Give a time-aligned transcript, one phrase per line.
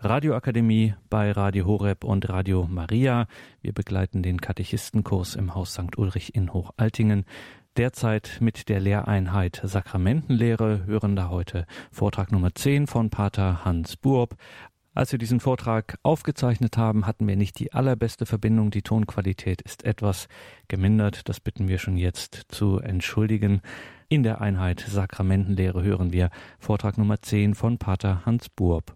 [0.00, 3.26] Radioakademie bei Radio Horeb und Radio Maria.
[3.62, 5.96] Wir begleiten den Katechistenkurs im Haus St.
[5.96, 7.24] Ulrich in Hochaltingen.
[7.78, 14.36] Derzeit mit der Lehreinheit Sakramentenlehre hören da heute Vortrag Nummer 10 von Pater Hans Burb.
[14.92, 18.70] Als wir diesen Vortrag aufgezeichnet haben, hatten wir nicht die allerbeste Verbindung.
[18.70, 20.28] Die Tonqualität ist etwas
[20.68, 21.26] gemindert.
[21.26, 23.62] Das bitten wir schon jetzt zu entschuldigen.
[24.10, 26.28] In der Einheit Sakramentenlehre hören wir
[26.58, 28.94] Vortrag Nummer 10 von Pater Hans Burb.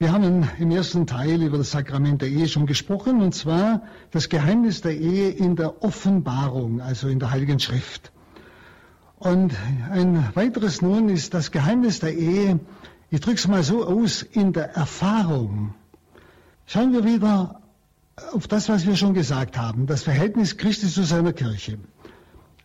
[0.00, 3.82] Wir haben im ersten Teil über das Sakrament der Ehe schon gesprochen, und zwar
[4.12, 8.12] das Geheimnis der Ehe in der Offenbarung, also in der Heiligen Schrift.
[9.16, 9.56] Und
[9.90, 12.60] ein weiteres nun ist das Geheimnis der Ehe,
[13.10, 15.74] ich drücke es mal so aus, in der Erfahrung.
[16.66, 17.60] Schauen wir wieder
[18.32, 21.76] auf das, was wir schon gesagt haben, das Verhältnis Christi zu seiner Kirche.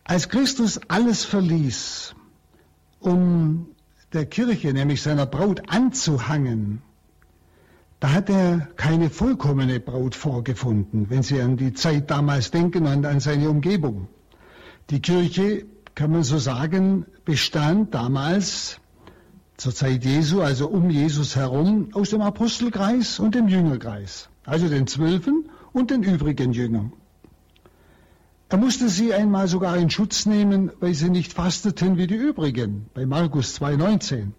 [0.04, 2.14] Als Christus alles verließ,
[3.00, 3.66] um
[4.12, 6.80] der Kirche, nämlich seiner Braut, anzuhangen,
[8.04, 13.06] da hat er keine vollkommene Braut vorgefunden, wenn Sie an die Zeit damals denken und
[13.06, 14.08] an seine Umgebung.
[14.90, 18.78] Die Kirche, kann man so sagen, bestand damals
[19.56, 24.86] zur Zeit Jesu, also um Jesus herum, aus dem Apostelkreis und dem Jüngerkreis, also den
[24.86, 26.92] Zwölfen und den übrigen Jüngern.
[28.50, 32.90] Er musste sie einmal sogar in Schutz nehmen, weil sie nicht fasteten wie die übrigen,
[32.92, 34.32] bei Markus 2,19.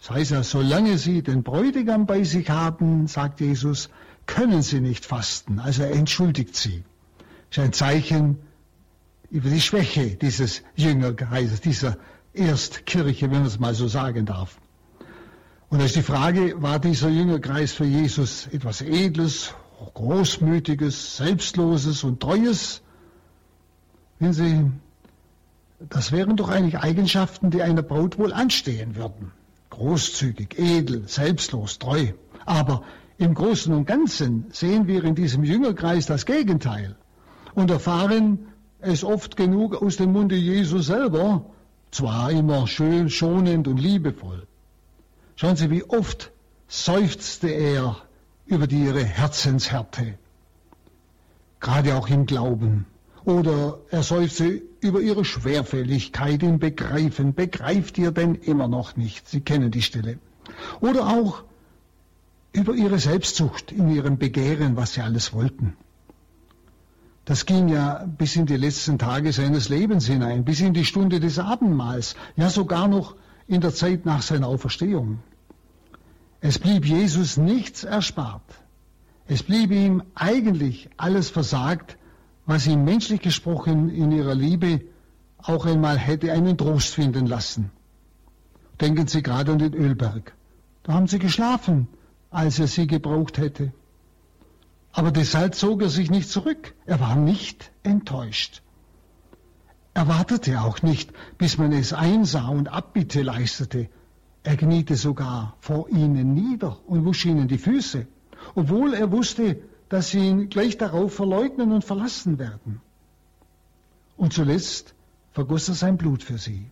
[0.00, 3.90] Das heißt ja, solange sie den Bräutigam bei sich haben, sagt Jesus,
[4.26, 5.58] können sie nicht fasten.
[5.58, 6.84] Also er entschuldigt sie.
[7.50, 8.38] Das ist ein Zeichen
[9.30, 11.98] über die Schwäche dieses Jüngerkreises, dieser
[12.32, 14.58] Erstkirche, wenn man es mal so sagen darf.
[15.68, 19.54] Und da ist die Frage, war dieser Jüngerkreis für Jesus etwas Edles,
[19.94, 22.82] Großmütiges, Selbstloses und Treues?
[24.18, 24.70] Wenn Sie,
[25.78, 29.32] das wären doch eigentlich Eigenschaften, die einer Braut wohl anstehen würden
[29.70, 32.12] großzügig, edel, selbstlos, treu.
[32.44, 32.82] Aber
[33.18, 36.96] im Großen und Ganzen sehen wir in diesem Jüngerkreis das Gegenteil
[37.54, 38.48] und erfahren
[38.80, 41.44] es oft genug aus dem Munde Jesu selber,
[41.90, 44.46] zwar immer schön, schonend und liebevoll.
[45.36, 46.32] Schauen Sie, wie oft
[46.68, 47.96] seufzte er
[48.46, 50.18] über die ihre Herzenshärte,
[51.60, 52.86] gerade auch im Glauben.
[53.24, 57.34] Oder er seufzte über ihre Schwerfälligkeit im Begreifen.
[57.34, 59.28] Begreift ihr denn immer noch nicht?
[59.28, 60.18] Sie kennen die Stelle.
[60.80, 61.44] Oder auch
[62.52, 65.76] über ihre Selbstsucht in ihrem Begehren, was sie alles wollten.
[67.24, 71.20] Das ging ja bis in die letzten Tage seines Lebens hinein, bis in die Stunde
[71.20, 73.14] des Abendmahls, ja sogar noch
[73.46, 75.20] in der Zeit nach seiner Auferstehung.
[76.40, 78.42] Es blieb Jesus nichts erspart.
[79.28, 81.96] Es blieb ihm eigentlich alles versagt,
[82.50, 84.80] was ihm menschlich gesprochen in ihrer Liebe
[85.38, 87.70] auch einmal hätte einen Trost finden lassen.
[88.80, 90.34] Denken Sie gerade an den Ölberg.
[90.82, 91.86] Da haben sie geschlafen,
[92.30, 93.72] als er sie gebraucht hätte.
[94.92, 96.74] Aber deshalb zog er sich nicht zurück.
[96.86, 98.62] Er war nicht enttäuscht.
[99.94, 103.88] Er wartete auch nicht, bis man es einsah und Abbitte leistete.
[104.42, 108.08] Er kniete sogar vor ihnen nieder und wusch ihnen die Füße,
[108.56, 109.60] obwohl er wusste,
[109.90, 112.80] dass sie ihn gleich darauf verleugnen und verlassen werden.
[114.16, 114.94] Und zuletzt
[115.32, 116.70] vergoss er sein Blut für sie.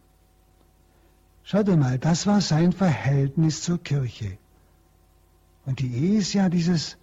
[1.43, 4.39] Schaut mal, das war sein Verhältnis zur Kirche.
[5.67, 6.97] Und die Ehe ist ja dieses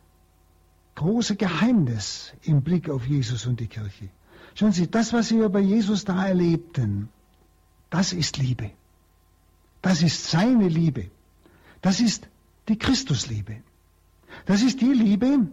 [0.96, 4.09] große Geheimnis im Blick auf Jesus und die Kirche.
[4.53, 7.09] Schauen Sie, das, was wir bei Jesus da erlebten,
[7.90, 8.72] das ist Liebe.
[9.82, 11.12] Das ist seine Liebe.
[11.82, 12.30] Das ist
[12.70, 13.58] die Christusliebe.
[14.46, 15.50] Das ist die Liebe,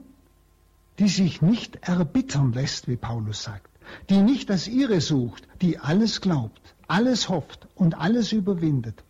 [0.99, 3.71] die sich nicht erbittern lässt, wie Paulus sagt,
[4.11, 9.03] die nicht das ihre sucht, die alles glaubt, alles hofft und alles überwindet.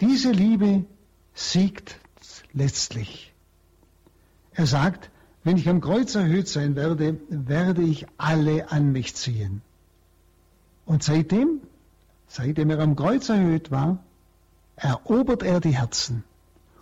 [0.00, 0.84] Diese Liebe
[1.34, 1.98] siegt
[2.52, 3.32] letztlich.
[4.52, 5.10] Er sagt,
[5.44, 9.62] wenn ich am Kreuz erhöht sein werde, werde ich alle an mich ziehen.
[10.84, 11.60] Und seitdem,
[12.26, 14.02] seitdem er am Kreuz erhöht war,
[14.76, 16.24] erobert er die Herzen.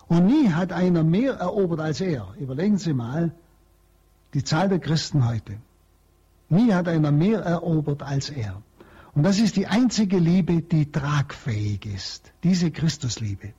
[0.07, 2.33] Und nie hat einer mehr erobert als er.
[2.39, 3.31] Überlegen Sie mal,
[4.35, 5.57] die Zahl der Christen heute.
[6.49, 8.61] Nie hat einer mehr erobert als er.
[9.13, 12.33] Und das ist die einzige Liebe, die tragfähig ist.
[12.43, 13.53] Diese Christusliebe.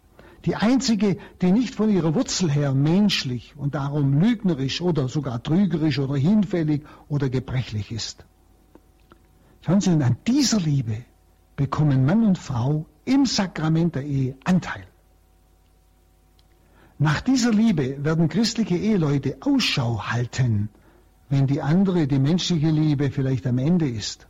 [0.44, 5.98] Die einzige, die nicht von ihrer Wurzel her menschlich und darum lügnerisch oder sogar trügerisch
[5.98, 8.26] oder hinfällig oder gebrechlich ist.
[9.62, 10.98] Schauen Sie, an dieser Liebe
[11.56, 14.86] bekommen Mann und Frau im Sakrament der Ehe Anteil.
[16.98, 20.70] Nach dieser Liebe werden christliche Eheleute Ausschau halten,
[21.28, 24.26] wenn die andere, die menschliche Liebe vielleicht am Ende ist.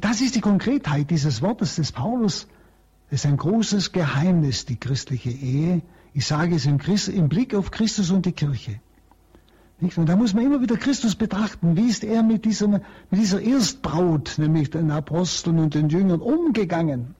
[0.00, 2.46] Das ist die Konkretheit dieses Wortes des Paulus.
[3.10, 5.82] Es ist ein großes Geheimnis, die christliche Ehe
[6.16, 8.80] Ich sage es im, Christ, im Blick auf Christus und die Kirche.
[9.80, 9.98] Nicht?
[9.98, 11.76] Und da muss man immer wieder Christus betrachten.
[11.76, 12.80] Wie ist er mit, diesem,
[13.10, 17.16] mit dieser Erstbraut, nämlich den Aposteln und den Jüngern, umgegangen?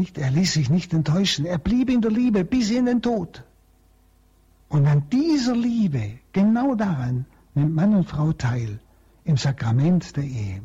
[0.00, 0.16] Nicht?
[0.16, 1.44] Er ließ sich nicht enttäuschen.
[1.44, 3.44] Er blieb in der Liebe bis in den Tod.
[4.70, 8.80] Und an dieser Liebe, genau daran, nimmt Mann und Frau teil
[9.24, 10.62] im Sakrament der Ehe.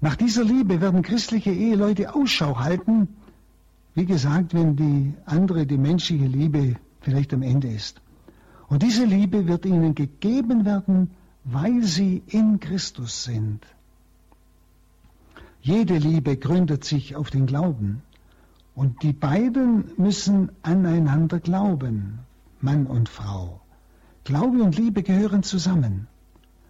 [0.00, 3.08] Nach dieser Liebe werden christliche Eheleute Ausschau halten,
[3.94, 8.00] wie gesagt, wenn die andere, die menschliche Liebe vielleicht am Ende ist.
[8.68, 11.10] Und diese Liebe wird ihnen gegeben werden,
[11.44, 13.66] weil sie in Christus sind.
[15.60, 18.02] Jede Liebe gründet sich auf den Glauben.
[18.74, 22.20] Und die beiden müssen aneinander glauben,
[22.60, 23.60] Mann und Frau.
[24.24, 26.08] Glaube und Liebe gehören zusammen.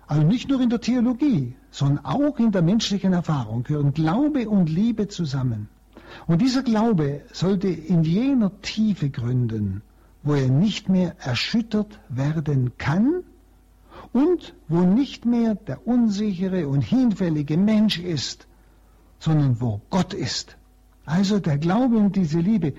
[0.06, 4.68] Also nicht nur in der Theologie, sondern auch in der menschlichen Erfahrung gehören Glaube und
[4.68, 5.68] Liebe zusammen.
[6.26, 9.82] Und dieser Glaube sollte in jener Tiefe gründen,
[10.22, 13.22] wo er nicht mehr erschüttert werden kann
[14.12, 18.46] und wo nicht mehr der unsichere und hinfällige Mensch ist,
[19.18, 20.56] sondern wo Gott ist.
[21.06, 22.74] Also der Glaube und diese Liebe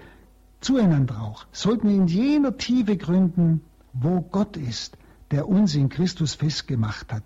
[0.61, 3.61] zueinander auch, sollten in jener Tiefe gründen,
[3.93, 4.97] wo Gott ist,
[5.31, 7.23] der uns in Christus festgemacht hat,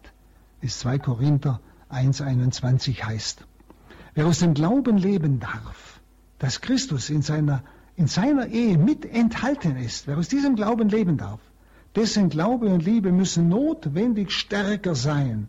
[0.62, 3.46] es 2 Korinther 1.21 heißt.
[4.14, 6.02] Wer aus dem Glauben leben darf,
[6.38, 7.64] dass Christus in seiner,
[7.96, 11.40] in seiner Ehe mit enthalten ist, wer aus diesem Glauben leben darf,
[11.96, 15.48] dessen Glaube und Liebe müssen notwendig stärker sein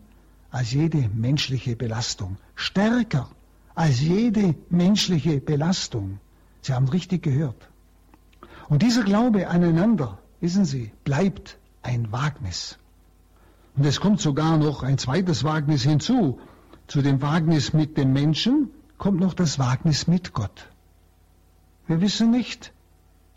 [0.49, 2.37] als jede menschliche Belastung.
[2.55, 3.29] Stärker
[3.75, 6.19] als jede menschliche Belastung.
[6.61, 7.69] Sie haben richtig gehört.
[8.69, 12.77] Und dieser Glaube aneinander, wissen Sie, bleibt ein Wagnis.
[13.75, 16.39] Und es kommt sogar noch ein zweites Wagnis hinzu.
[16.87, 20.67] Zu dem Wagnis mit dem Menschen kommt noch das Wagnis mit Gott.
[21.87, 22.73] Wir wissen nicht,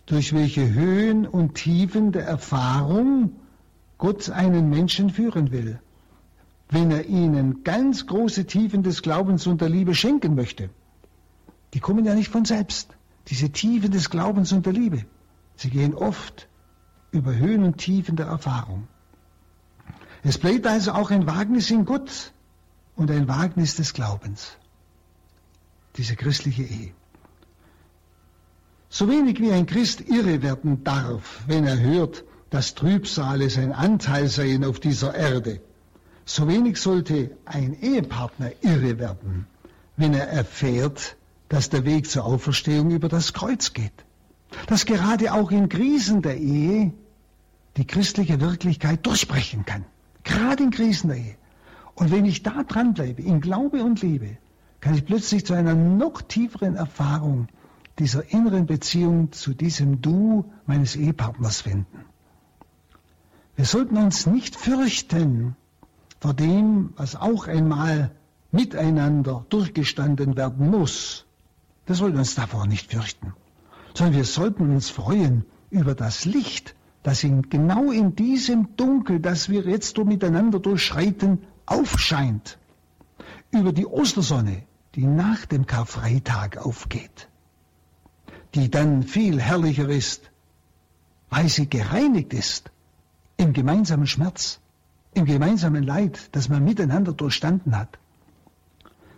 [0.07, 3.33] durch welche Höhen und Tiefen der Erfahrung
[3.97, 5.81] Gott einen Menschen führen will,
[6.75, 10.71] wenn er ihnen ganz große Tiefen des Glaubens und der Liebe schenken möchte.
[11.73, 12.89] Die kommen ja nicht von selbst,
[13.29, 15.05] diese Tiefen des Glaubens und der Liebe.
[15.55, 16.49] Sie gehen oft
[17.13, 18.89] über Höhen und Tiefen der Erfahrung.
[20.25, 22.33] Es bleibt also auch ein Wagnis in Gott
[22.97, 24.57] und ein Wagnis des Glaubens.
[25.97, 26.93] Diese christliche Ehe.
[28.89, 34.27] So wenig wie ein Christ irre werden darf, wenn er hört, dass Trübsale sein Anteil
[34.27, 35.61] seien auf dieser Erde,
[36.25, 39.47] so wenig sollte ein Ehepartner irre werden,
[39.97, 41.17] wenn er erfährt,
[41.49, 44.05] dass der Weg zur Auferstehung über das Kreuz geht
[44.67, 46.93] dass gerade auch in Krisen der Ehe
[47.77, 49.85] die christliche Wirklichkeit durchbrechen kann.
[50.23, 51.37] Gerade in Krisen der Ehe.
[51.95, 54.39] Und wenn ich da dranbleibe, in Glaube und Liebe,
[54.81, 57.49] kann ich plötzlich zu einer noch tieferen Erfahrung
[57.99, 62.05] dieser inneren Beziehung zu diesem Du meines Ehepartners finden.
[63.57, 65.57] Wir sollten uns nicht fürchten
[66.21, 68.11] vor dem, was auch einmal
[68.51, 71.27] miteinander durchgestanden werden muss.
[71.87, 73.35] Wir sollten uns davor nicht fürchten
[73.95, 79.49] sondern wir sollten uns freuen über das Licht, das in, genau in diesem Dunkel, das
[79.49, 82.59] wir jetzt miteinander durchschreiten, aufscheint.
[83.51, 84.65] Über die Ostersonne,
[84.97, 87.29] die nach dem Karfreitag aufgeht,
[88.55, 90.31] die dann viel herrlicher ist,
[91.31, 92.71] weil sie gereinigt ist
[93.37, 94.61] im gemeinsamen Schmerz,
[95.15, 97.99] im gemeinsamen Leid, das man miteinander durchstanden hat.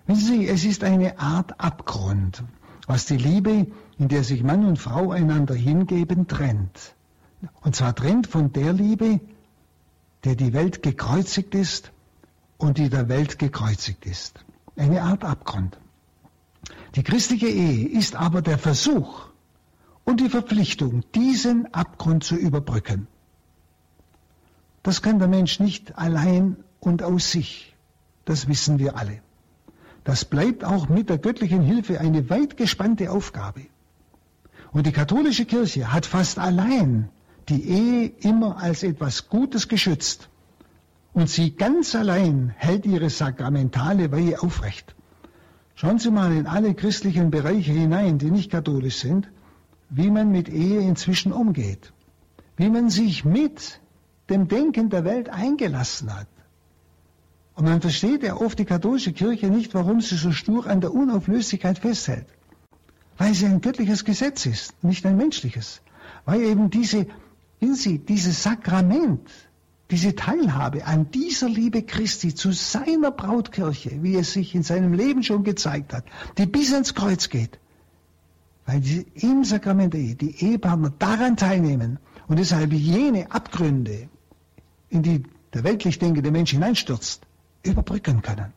[0.06, 2.44] Wissen Sie, es ist eine Art Abgrund,
[2.86, 3.66] was die Liebe
[3.98, 6.94] in der sich Mann und Frau einander hingeben, trennt.
[7.62, 9.20] Und zwar trennt von der Liebe,
[10.24, 11.92] der die Welt gekreuzigt ist
[12.58, 14.44] und die der Welt gekreuzigt ist.
[14.76, 15.78] Eine Art Abgrund.
[16.94, 19.28] Die christliche Ehe ist aber der Versuch
[20.04, 23.06] und die Verpflichtung, diesen Abgrund zu überbrücken.
[24.86, 27.74] Das kann der Mensch nicht allein und aus sich.
[28.24, 29.20] Das wissen wir alle.
[30.04, 33.62] Das bleibt auch mit der göttlichen Hilfe eine weit gespannte Aufgabe.
[34.70, 37.08] Und die katholische Kirche hat fast allein
[37.48, 40.28] die Ehe immer als etwas Gutes geschützt.
[41.12, 44.94] Und sie ganz allein hält ihre sakramentale Weihe aufrecht.
[45.74, 49.28] Schauen Sie mal in alle christlichen Bereiche hinein, die nicht katholisch sind,
[49.90, 51.92] wie man mit Ehe inzwischen umgeht.
[52.56, 53.80] Wie man sich mit
[54.28, 56.28] dem Denken der Welt eingelassen hat.
[57.54, 60.92] Und man versteht ja oft die katholische Kirche nicht, warum sie so stur an der
[60.92, 62.26] Unauflöslichkeit festhält
[63.18, 65.80] weil sie ein göttliches Gesetz ist, nicht ein menschliches.
[66.24, 67.06] Weil eben diese,
[67.60, 69.30] Sie, dieses Sakrament,
[69.90, 75.22] diese Teilhabe an dieser Liebe Christi zu seiner Brautkirche, wie es sich in seinem Leben
[75.22, 76.04] schon gezeigt hat,
[76.36, 77.58] die bis ins Kreuz geht,
[78.66, 84.08] weil die, im Sakrament die Ehepartner daran teilnehmen und deshalb jene Abgründe,
[84.88, 87.22] in die der weltlich denkende Mensch hineinstürzt,
[87.62, 88.52] überbrücken können.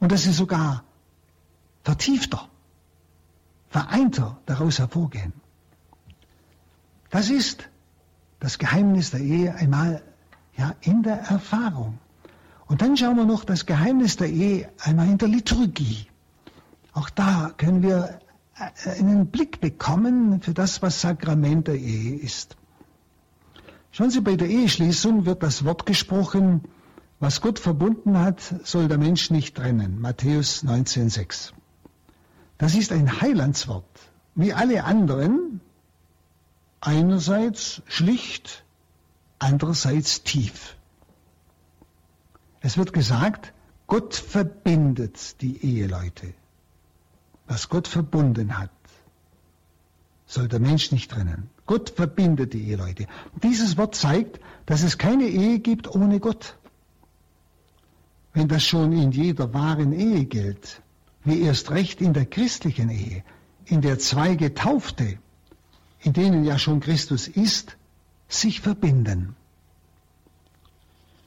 [0.00, 0.82] Und dass sie sogar
[1.84, 2.48] vertiefter,
[3.68, 5.32] vereinter daraus hervorgehen.
[7.10, 7.68] Das ist
[8.40, 10.02] das Geheimnis der Ehe einmal
[10.56, 11.98] ja, in der Erfahrung.
[12.66, 16.06] Und dann schauen wir noch das Geheimnis der Ehe einmal in der Liturgie.
[16.92, 18.20] Auch da können wir
[18.84, 22.56] einen Blick bekommen für das, was Sakrament der Ehe ist.
[24.00, 26.62] Schauen Sie, bei der Eheschließung wird das Wort gesprochen,
[27.18, 30.00] was Gott verbunden hat, soll der Mensch nicht trennen.
[30.00, 31.52] Matthäus 19,6.
[32.56, 33.84] Das ist ein Heilandswort,
[34.34, 35.60] wie alle anderen,
[36.80, 38.64] einerseits schlicht,
[39.38, 40.78] andererseits tief.
[42.62, 43.52] Es wird gesagt,
[43.86, 46.32] Gott verbindet die Eheleute.
[47.46, 48.70] Was Gott verbunden hat,
[50.24, 51.50] soll der Mensch nicht trennen.
[51.70, 53.06] Gott verbindet die Eheleute.
[53.44, 56.56] Dieses Wort zeigt, dass es keine Ehe gibt ohne Gott.
[58.34, 60.82] Wenn das schon in jeder wahren Ehe gilt,
[61.22, 63.22] wie erst recht in der christlichen Ehe,
[63.66, 65.20] in der zwei Getaufte,
[66.00, 67.76] in denen ja schon Christus ist,
[68.26, 69.36] sich verbinden.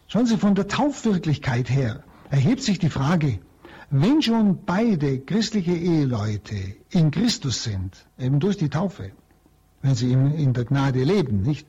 [0.10, 3.40] Schauen Sie, von der Taufwirklichkeit her erhebt sich die Frage,
[3.92, 9.14] wenn schon beide christliche Eheleute in Christus sind, eben durch die Taufe,
[9.84, 11.68] wenn sie in der Gnade leben, nicht?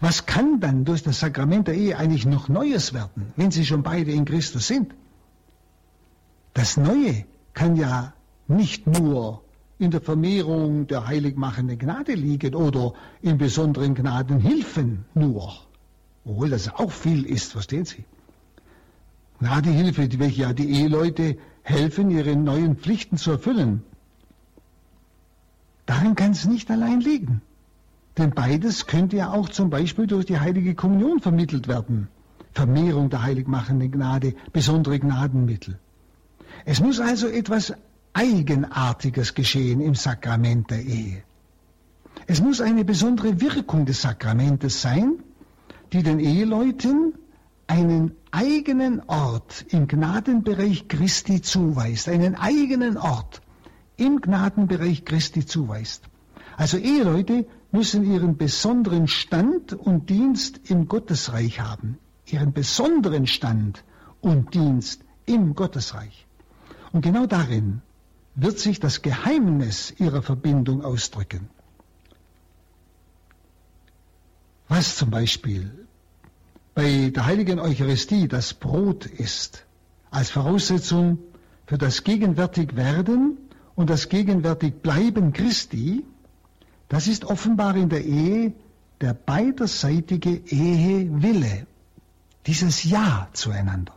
[0.00, 3.82] Was kann dann durch das Sakrament der Ehe eigentlich noch Neues werden, wenn sie schon
[3.82, 4.94] beide in Christus sind?
[6.52, 8.12] Das Neue kann ja
[8.46, 9.42] nicht nur
[9.78, 12.92] in der Vermehrung der heiligmachenden Gnade liegen oder
[13.22, 15.54] in besonderen Gnadenhilfen nur.
[16.24, 18.04] Obwohl das auch viel ist, verstehen Sie?
[19.40, 23.82] Gnadehilfe, welche ja die Eheleute helfen, ihre neuen Pflichten zu erfüllen.
[25.86, 27.42] Darin kann es nicht allein liegen.
[28.16, 32.08] Denn beides könnte ja auch zum Beispiel durch die heilige Kommunion vermittelt werden.
[32.52, 35.78] Vermehrung der heiligmachenden Gnade, besondere Gnadenmittel.
[36.64, 37.74] Es muss also etwas
[38.12, 41.22] Eigenartiges geschehen im Sakrament der Ehe.
[42.28, 45.18] Es muss eine besondere Wirkung des Sakramentes sein,
[45.92, 47.14] die den Eheleuten
[47.66, 53.42] einen eigenen Ort im Gnadenbereich Christi zuweist, einen eigenen Ort
[53.96, 56.04] im Gnadenbereich Christi zuweist.
[56.56, 63.82] Also Eheleute müssen ihren besonderen Stand und Dienst im Gottesreich haben, ihren besonderen Stand
[64.20, 66.24] und Dienst im Gottesreich.
[66.92, 67.82] Und genau darin
[68.36, 71.50] wird sich das Geheimnis ihrer Verbindung ausdrücken.
[74.68, 75.86] Was zum Beispiel
[76.74, 79.66] bei der heiligen Eucharistie das Brot ist,
[80.12, 81.18] als Voraussetzung
[81.66, 83.36] für das gegenwärtig Werden
[83.74, 86.04] und das gegenwärtig Bleiben Christi,
[86.88, 88.52] das ist offenbar in der Ehe
[89.00, 91.66] der beiderseitige Ehewille,
[92.46, 93.94] dieses Ja zueinander.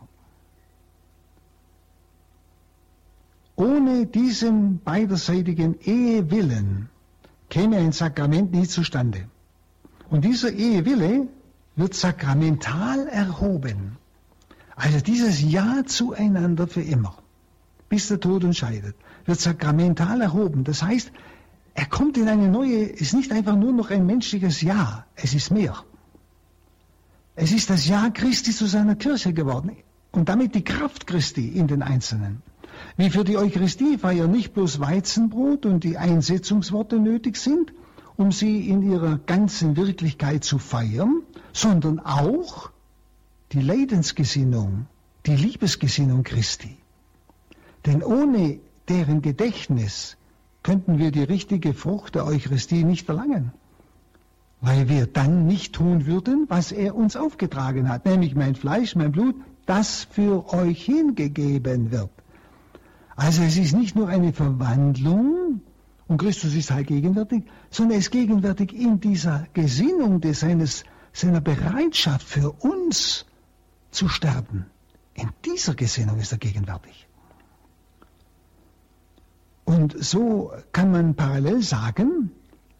[3.56, 6.88] Ohne diesen beiderseitigen Ehewillen
[7.50, 9.28] käme ein Sakrament nie zustande.
[10.10, 11.28] Und dieser Ehewille
[11.76, 13.96] wird sakramental erhoben.
[14.76, 17.16] Also dieses Ja zueinander für immer,
[17.88, 20.62] bis der Tod uns scheidet, wird sakramental erhoben.
[20.64, 21.10] Das heißt,
[21.78, 25.52] er kommt in eine neue, ist nicht einfach nur noch ein menschliches Ja, es ist
[25.52, 25.84] mehr.
[27.36, 29.76] Es ist das Ja Christi zu seiner Kirche geworden
[30.10, 32.42] und damit die Kraft Christi in den Einzelnen.
[32.96, 37.72] Wie für die Eucharistiefeier nicht bloß Weizenbrot und die Einsetzungsworte nötig sind,
[38.16, 42.70] um sie in ihrer ganzen Wirklichkeit zu feiern, sondern auch
[43.52, 44.86] die Leidensgesinnung,
[45.26, 46.76] die Liebesgesinnung Christi.
[47.86, 48.58] Denn ohne
[48.88, 50.17] deren Gedächtnis
[50.68, 53.52] könnten wir die richtige Frucht der Eucharistie nicht erlangen,
[54.60, 59.10] weil wir dann nicht tun würden, was er uns aufgetragen hat, nämlich mein Fleisch, mein
[59.10, 59.34] Blut,
[59.64, 62.10] das für euch hingegeben wird.
[63.16, 65.62] Also es ist nicht nur eine Verwandlung,
[66.06, 70.84] und Christus ist halt gegenwärtig, sondern er ist gegenwärtig in dieser Gesinnung des seines
[71.14, 73.24] seiner Bereitschaft für uns
[73.90, 74.66] zu sterben.
[75.14, 77.07] In dieser Gesinnung ist er gegenwärtig.
[79.68, 82.30] Und so kann man parallel sagen,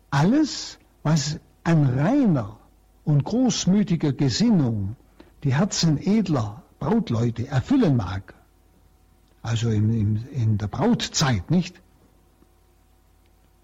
[0.08, 2.56] alles, was an reiner
[3.04, 4.96] und großmütiger Gesinnung
[5.44, 8.32] die Herzen edler Brautleute erfüllen mag,
[9.42, 11.78] also in, in, in der Brautzeit, nicht?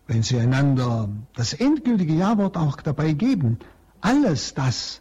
[0.07, 3.59] Wenn sie einander das endgültige Ja-Wort auch dabei geben,
[4.03, 5.01] alles das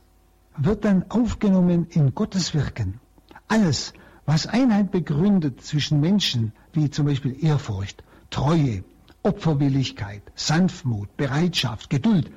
[0.55, 3.01] wird dann aufgenommen in Gottes Wirken.
[3.49, 3.91] Alles,
[4.25, 8.01] was Einheit begründet zwischen Menschen, wie zum Beispiel Ehrfurcht,
[8.33, 8.83] Treue,
[9.21, 12.31] Opferwilligkeit, Sanftmut, Bereitschaft, Geduld.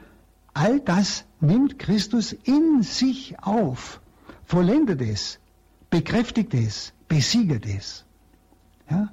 [0.53, 4.03] All das nimmt Christus in sich auf,
[4.45, 5.39] vollendet es,
[5.89, 8.05] bekräftigt es, besiegt es.
[8.91, 9.09] Ja?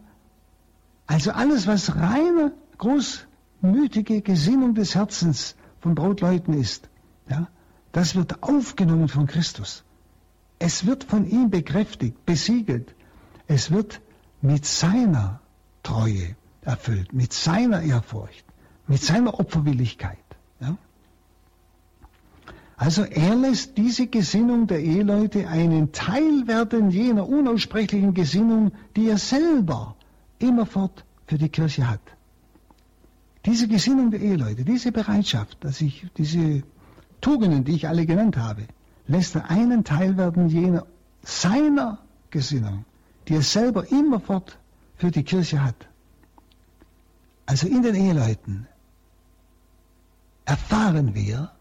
[1.08, 6.90] Also alles, was reine, großmütige Gesinnung des Herzens von Brautleuten ist,
[7.30, 7.48] ja,
[7.94, 9.86] das wird aufgenommen von Christus.
[10.60, 12.94] Es wird von ihm bekräftigt, besiegelt.
[13.48, 14.02] Es wird
[14.42, 15.40] mit seiner
[15.82, 18.46] Treue erfüllt, mit seiner Ehrfurcht,
[18.88, 20.18] mit seiner Opferwilligkeit.
[20.60, 20.78] Ja?
[22.76, 29.18] Also er lässt diese Gesinnung der Eheleute einen Teil werden jener unaussprechlichen Gesinnung, die er
[29.18, 29.96] selber
[30.40, 32.02] immerfort für die Kirche hat.
[33.46, 36.64] Diese Gesinnung der Eheleute, diese Bereitschaft, dass ich diese
[37.22, 38.64] Tugenden, die ich alle genannt habe,
[39.08, 40.86] lässt er einen Teil werden jener
[41.24, 42.86] seiner Gesinnung,
[43.28, 44.58] die er selber immerfort
[44.96, 45.88] für die Kirche hat.
[47.46, 48.68] Also in den Eheleuten
[50.46, 51.52] erfahren wir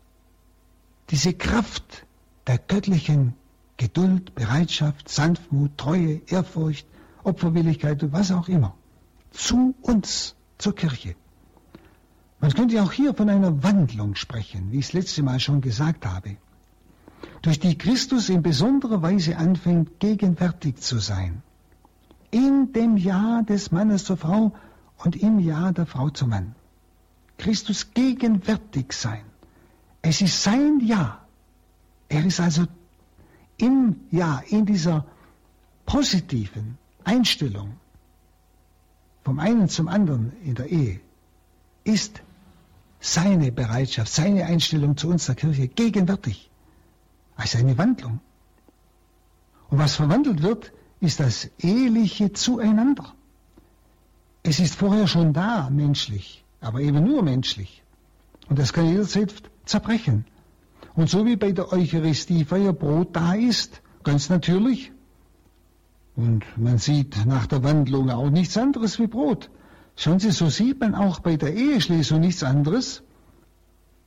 [1.11, 2.07] diese Kraft
[2.47, 3.35] der göttlichen
[3.77, 6.87] Geduld, Bereitschaft, Sanftmut, Treue, Ehrfurcht,
[7.25, 8.75] Opferwilligkeit und was auch immer
[9.31, 11.17] zu uns, zur Kirche.
[12.41, 16.07] Man könnte auch hier von einer Wandlung sprechen, wie ich es letzte Mal schon gesagt
[16.07, 16.37] habe,
[17.41, 21.43] durch die Christus in besonderer Weise anfängt, gegenwärtig zu sein.
[22.31, 24.53] In dem Ja des Mannes zur Frau
[25.05, 26.55] und im Ja der Frau zum Mann.
[27.39, 29.25] Christus gegenwärtig sein.
[30.01, 31.25] Es ist sein Ja.
[32.09, 32.67] Er ist also
[33.57, 35.07] im Ja, in dieser
[35.87, 37.75] positiven Einstellung
[39.25, 41.01] vom einen zum anderen in der Ehe
[41.85, 42.23] ist
[43.01, 46.51] seine Bereitschaft, seine Einstellung zu uns der Kirche gegenwärtig.
[47.37, 48.21] Also eine Wandlung.
[49.71, 53.15] Und was verwandelt wird, ist das eheliche Zueinander.
[54.43, 57.83] Es ist vorher schon da, menschlich, aber eben nur menschlich.
[58.49, 59.33] Und das kann jederzeit
[59.65, 60.25] zerbrechen.
[60.95, 64.93] Und so wie bei der Eucharistiefeier Brot da ist, ganz natürlich,
[66.15, 69.49] und man sieht nach der Wandlung auch nichts anderes wie Brot.
[69.97, 73.03] Schauen Sie, so sieht man auch bei der Eheschließung nichts anderes,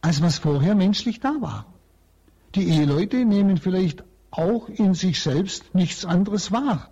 [0.02, 1.66] als was vorher menschlich da war.
[2.54, 6.90] Die Eheleute nehmen vielleicht auch in sich selbst nichts anderes wahr,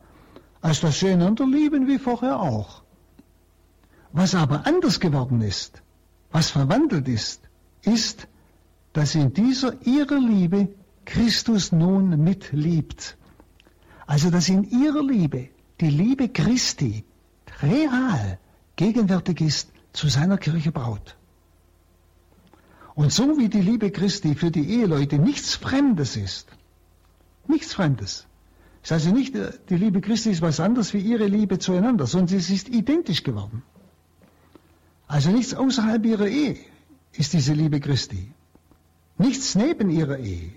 [0.61, 2.82] als dass sie einander lieben wie vorher auch.
[4.13, 5.81] Was aber anders geworden ist,
[6.31, 7.41] was verwandelt ist,
[7.81, 8.27] ist,
[8.93, 10.69] dass in dieser ihrer Liebe
[11.03, 13.17] Christus nun mitliebt.
[14.05, 15.49] Also dass in ihrer Liebe
[15.81, 17.03] die Liebe Christi
[17.63, 18.37] real
[18.75, 21.17] gegenwärtig ist zu seiner Kirche Braut.
[22.93, 26.47] Und so wie die Liebe Christi für die Eheleute nichts Fremdes ist,
[27.47, 28.27] nichts Fremdes,
[28.83, 32.39] ist also nicht, äh, die Liebe Christi ist was anderes wie ihre Liebe zueinander, sondern
[32.39, 33.63] sie ist identisch geworden.
[35.13, 36.57] Also nichts außerhalb ihrer Ehe
[37.11, 38.31] ist diese Liebe Christi.
[39.19, 40.53] Nichts neben ihrer Ehe.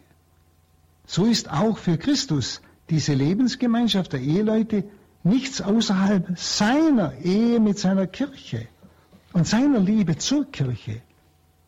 [1.05, 4.85] So ist auch für Christus diese Lebensgemeinschaft der Eheleute
[5.25, 8.67] nichts außerhalb seiner Ehe mit seiner Kirche
[9.35, 11.03] und seiner Liebe zur Kirche,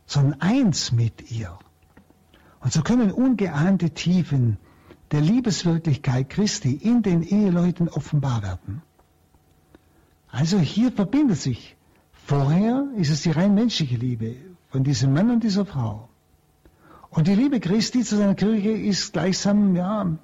[0.06, 1.58] sondern eins mit ihr.
[2.60, 4.56] Und so können ungeahnte Tiefen
[5.10, 8.80] der Liebeswirklichkeit Christi in den Eheleuten offenbar werden.
[10.30, 11.74] Also hier verbindet sich.
[12.28, 14.36] Vorher ist es die rein menschliche Liebe
[14.68, 16.10] von diesem Mann und dieser Frau.
[17.08, 20.18] Und die Liebe Christi zu seiner Kirche ist gleichsam, ja, man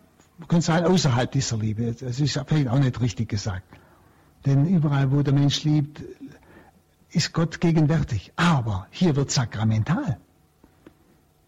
[0.47, 1.95] könnte sagen, außerhalb dieser Liebe.
[1.99, 3.65] Das ist vielleicht auch nicht richtig gesagt.
[4.45, 6.03] Denn überall, wo der Mensch liebt,
[7.11, 8.35] ist Gott gegenwärtig.
[8.37, 10.19] Aber hier wird sakramental.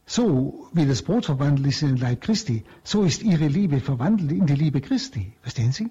[0.06, 4.32] So wie das Brot verwandelt ist in den Leib Christi, so ist ihre Liebe verwandelt
[4.32, 5.34] in die Liebe Christi.
[5.42, 5.90] Verstehen Sie?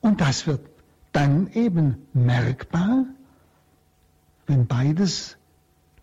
[0.00, 0.62] Und das wird
[1.12, 3.06] dann eben merkbar,
[4.50, 5.36] wenn beides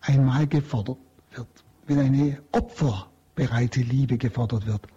[0.00, 0.98] einmal gefordert
[1.30, 1.48] wird,
[1.86, 4.88] wenn eine opferbereite Liebe gefordert wird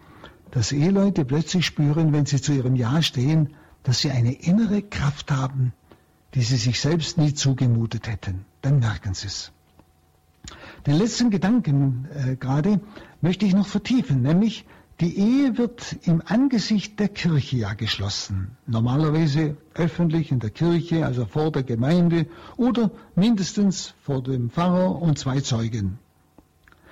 [0.51, 5.31] dass Eheleute plötzlich spüren, wenn sie zu ihrem Ja stehen, dass sie eine innere Kraft
[5.31, 5.73] haben,
[6.35, 8.45] die sie sich selbst nie zugemutet hätten.
[8.61, 9.51] Dann merken sie es.
[10.85, 12.81] Den letzten Gedanken äh, gerade
[13.21, 14.65] möchte ich noch vertiefen, nämlich
[15.01, 18.55] die Ehe wird im Angesicht der Kirche ja geschlossen.
[18.67, 25.17] Normalerweise öffentlich in der Kirche, also vor der Gemeinde oder mindestens vor dem Pfarrer und
[25.17, 25.97] zwei Zeugen.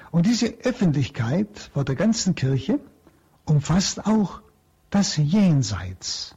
[0.10, 2.80] Und diese Öffentlichkeit vor der ganzen Kirche
[3.46, 4.42] umfasst auch
[4.90, 6.36] das Jenseits.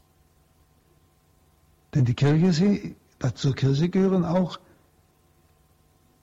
[1.95, 2.95] Denn die Kirche,
[3.35, 4.61] zur Kirche gehören auch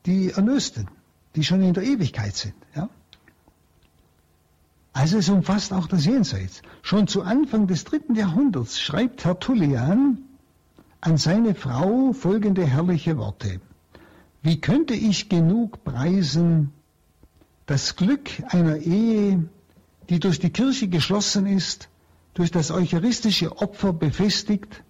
[0.05, 0.89] die Erlösten,
[1.35, 2.53] die schon in der Ewigkeit sind.
[2.75, 2.87] Ja?
[4.99, 6.61] Also es umfasst auch das Jenseits.
[6.81, 10.17] Schon zu Anfang des dritten Jahrhunderts schreibt Tertullian
[10.99, 13.61] an seine Frau folgende herrliche Worte.
[14.41, 16.73] Wie könnte ich genug preisen
[17.65, 19.47] das Glück einer Ehe,
[20.09, 21.87] die durch die Kirche geschlossen ist,
[22.33, 24.83] durch das eucharistische Opfer befestigt,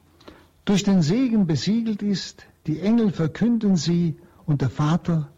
[0.66, 4.18] durch den Segen besiegelt ist, die Engel verkünden sie
[4.48, 5.30] und der Vater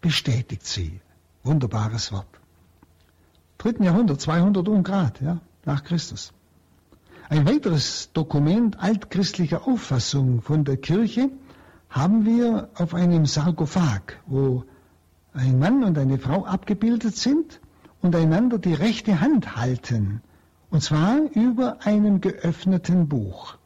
[0.00, 0.98] bestätigt sie.
[1.42, 2.37] Wunderbares Wort.
[3.58, 6.32] Dritten Jahrhundert, 200 Ungrad, ja, nach Christus.
[7.28, 11.30] Ein weiteres Dokument altchristlicher Auffassung von der Kirche
[11.90, 14.64] haben wir auf einem Sarkophag, wo
[15.34, 17.60] ein Mann und eine Frau abgebildet sind
[18.00, 20.22] und einander die rechte Hand halten,
[20.70, 23.56] und zwar über einem geöffneten Buch.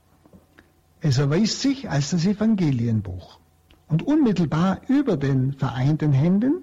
[1.02, 3.40] Es erweist sich als das Evangelienbuch.
[3.88, 6.62] Und unmittelbar über den vereinten Händen,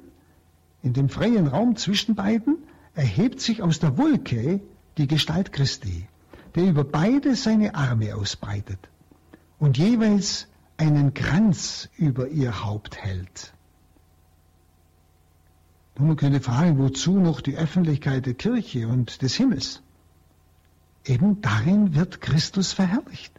[0.82, 2.58] in dem freien Raum zwischen beiden,
[3.00, 4.60] erhebt sich aus der Wolke
[4.98, 6.06] die Gestalt Christi,
[6.56, 8.90] der über beide seine Arme ausbreitet
[9.58, 13.54] und jeweils einen Kranz über ihr Haupt hält.
[15.98, 19.82] Nun, man könnte fragen, wozu noch die Öffentlichkeit der Kirche und des Himmels?
[21.06, 23.34] Eben darin wird Christus verherrlicht.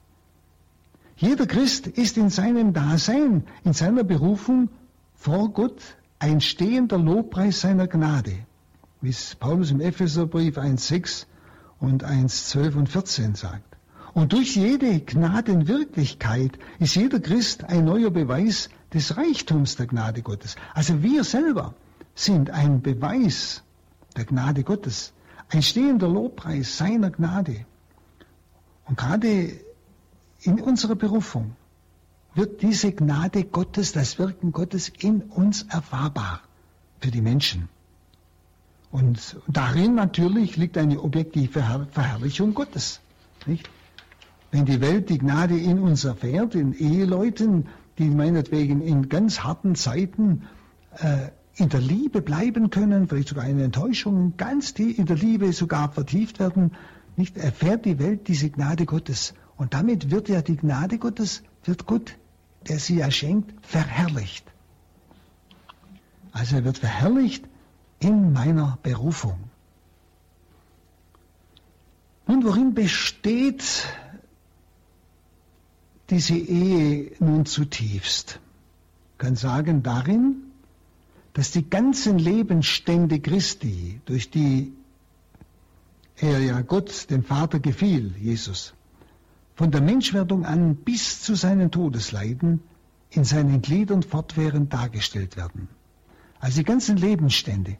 [1.16, 4.70] Jeder Christ ist in seinem Dasein, in seiner Berufung
[5.14, 5.83] vor Gott
[6.18, 8.46] ein stehender Lobpreis seiner Gnade,
[9.01, 11.27] wie es Paulus im Epheserbrief 1,6
[11.79, 13.77] und 1,12 und 14 sagt.
[14.13, 20.57] Und durch jede Gnadenwirklichkeit ist jeder Christ ein neuer Beweis des Reichtums der Gnade Gottes.
[20.75, 21.75] Also wir selber
[22.15, 23.63] sind ein Beweis
[24.17, 25.13] der Gnade Gottes,
[25.49, 27.65] ein stehender Lobpreis seiner Gnade.
[28.87, 29.61] Und gerade
[30.43, 31.55] in unserer Berufung
[32.35, 36.41] wird diese Gnade Gottes, das Wirken Gottes in uns erfahrbar
[36.99, 37.69] für die Menschen.
[38.90, 43.00] Und darin natürlich liegt eine objektive Verherrlichung Gottes.
[43.46, 43.70] Nicht?
[44.50, 49.76] Wenn die Welt die Gnade in uns erfährt, in Eheleuten, die meinetwegen in ganz harten
[49.76, 50.42] Zeiten
[50.98, 55.53] äh, in der Liebe bleiben können, vielleicht sogar in Enttäuschung, ganz die in der Liebe
[55.53, 56.72] sogar vertieft werden,
[57.16, 59.35] nicht erfährt die Welt diese Gnade Gottes.
[59.57, 62.16] Und damit wird ja die Gnade Gottes, wird Gott,
[62.68, 64.44] der sie ja schenkt, verherrlicht.
[66.33, 67.50] Also er wird verherrlicht
[68.01, 69.39] in meiner Berufung.
[72.27, 73.87] Nun, worin besteht
[76.11, 78.41] diese Ehe nun zutiefst?
[79.13, 80.51] Ich kann sagen, darin,
[81.35, 84.73] dass die ganzen Lebensstände Christi, durch die
[86.17, 88.75] er ja Gott, dem Vater, gefiel, Jesus,
[89.55, 92.63] von der Menschwerdung an bis zu seinen Todesleiden
[93.11, 95.69] in seinen Gliedern fortwährend dargestellt werden.
[96.39, 97.77] Also die ganzen Lebensstände,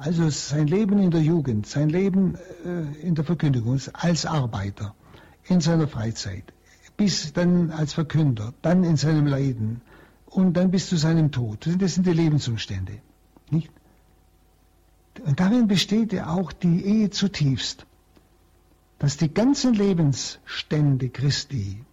[0.00, 4.94] also sein Leben in der Jugend, sein Leben äh, in der Verkündigung als Arbeiter,
[5.44, 6.54] in seiner Freizeit,
[6.96, 9.82] bis dann als Verkünder, dann in seinem Leiden,
[10.24, 11.68] und dann bis zu seinem Tod.
[11.78, 13.02] Das sind die Lebensumstände.
[13.50, 13.70] Nicht?
[15.26, 17.84] Und darin besteht ja auch die Ehe zutiefst,
[18.98, 21.84] dass die ganzen Lebensstände Christi,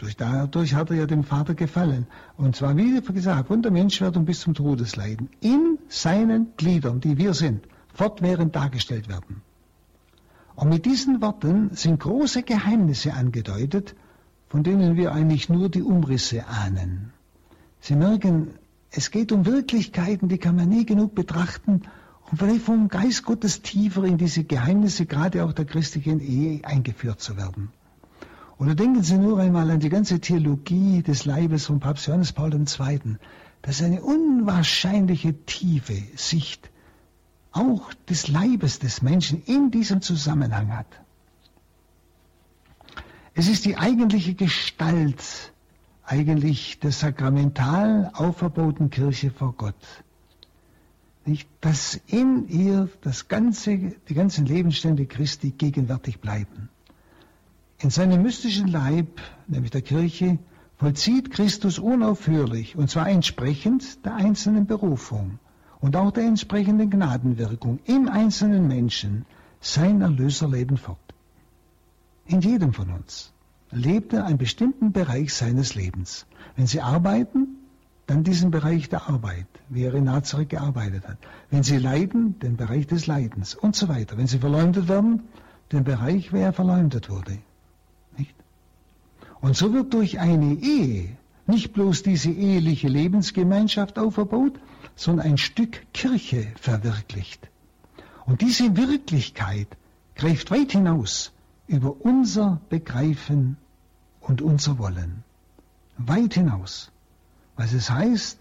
[0.00, 2.06] durch dadurch hat er ja dem Vater gefallen,
[2.38, 7.34] und zwar, wie gesagt, von der Menschwerdung bis zum Todesleiden, in seinen Gliedern, die wir
[7.34, 9.42] sind, fortwährend dargestellt werden.
[10.54, 13.94] Und mit diesen Worten sind große Geheimnisse angedeutet,
[14.48, 17.12] von denen wir eigentlich nur die Umrisse ahnen.
[17.80, 18.54] Sie merken,
[18.90, 21.82] es geht um Wirklichkeiten, die kann man nie genug betrachten
[22.30, 27.20] und vielleicht vom Geist Gottes tiefer in diese Geheimnisse, gerade auch der christlichen Ehe, eingeführt
[27.20, 27.70] zu werden.
[28.60, 32.52] Oder denken Sie nur einmal an die ganze Theologie des Leibes von Papst Johannes Paul
[32.52, 33.16] II.
[33.62, 36.70] Das ist eine unwahrscheinliche tiefe Sicht
[37.52, 40.86] auch des Leibes des Menschen in diesem Zusammenhang hat.
[43.32, 45.54] Es ist die eigentliche Gestalt
[46.04, 50.04] eigentlich der sakramental auferbauten Kirche vor Gott.
[51.24, 56.68] Nicht, dass in ihr das ganze, die ganzen Lebensstände Christi gegenwärtig bleiben.
[57.82, 60.38] In seinem mystischen Leib, nämlich der Kirche,
[60.76, 65.38] vollzieht Christus unaufhörlich, und zwar entsprechend der einzelnen Berufung
[65.80, 69.24] und auch der entsprechenden Gnadenwirkung im einzelnen Menschen
[69.60, 70.98] sein Erlöserleben fort.
[72.26, 73.32] In jedem von uns
[73.70, 76.26] lebt er einen bestimmten Bereich seines Lebens.
[76.56, 77.56] Wenn Sie arbeiten,
[78.06, 81.16] dann diesen Bereich der Arbeit, wie er in Nazareth gearbeitet hat.
[81.48, 84.18] Wenn Sie leiden, den Bereich des Leidens und so weiter.
[84.18, 85.22] Wenn Sie verleumdet werden,
[85.72, 87.38] den Bereich, wer verleumdet wurde.
[88.20, 88.34] Nicht?
[89.40, 94.60] Und so wird durch eine Ehe nicht bloß diese eheliche Lebensgemeinschaft auferbaut,
[94.94, 97.48] sondern ein Stück Kirche verwirklicht.
[98.26, 99.68] Und diese Wirklichkeit
[100.14, 101.32] greift weit hinaus
[101.66, 103.56] über unser Begreifen
[104.20, 105.24] und unser Wollen.
[105.96, 106.92] Weit hinaus.
[107.56, 108.38] was es heißt,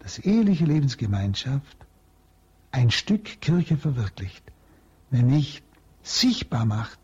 [0.00, 1.76] dass eheliche Lebensgemeinschaft
[2.70, 4.44] ein Stück Kirche verwirklicht,
[5.10, 5.62] nämlich
[6.02, 6.98] sichtbar macht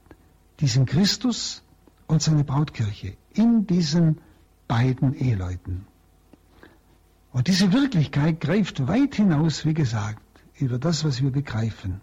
[0.60, 1.62] diesen Christus
[2.06, 4.18] und seine Brautkirche in diesen
[4.68, 5.86] beiden Eheleuten.
[7.32, 10.22] Und diese Wirklichkeit greift weit hinaus, wie gesagt,
[10.58, 12.00] über das, was wir begreifen.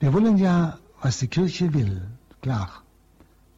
[0.00, 2.02] Wir wollen ja, was die Kirche will,
[2.42, 2.82] klar.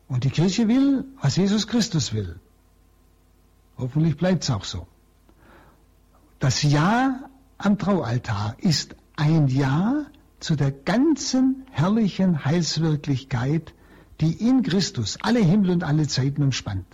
[0.08, 2.38] Und die Kirche will, was Jesus Christus will.
[3.76, 4.86] Hoffentlich bleibt es auch so.
[6.38, 10.06] Das Ja am Traualtar ist ein Ja
[10.38, 13.74] zu der ganzen herrlichen Heilswirklichkeit,
[14.20, 16.86] die in Christus alle Himmel und alle Zeiten umspannt.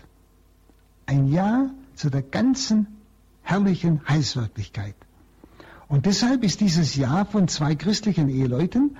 [1.06, 2.86] Ein Ja zu der ganzen
[3.42, 4.94] herrlichen Heilswirklichkeit.
[5.88, 8.96] Und deshalb ist dieses Ja von zwei christlichen Eheleuten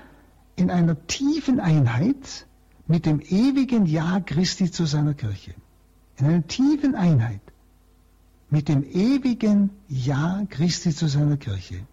[0.55, 2.47] in einer tiefen Einheit
[2.87, 5.55] mit dem ewigen Ja Christi zu seiner Kirche.
[6.19, 7.41] In einer tiefen Einheit
[8.51, 11.87] mit dem ewigen Ja Christi zu seiner Kirche.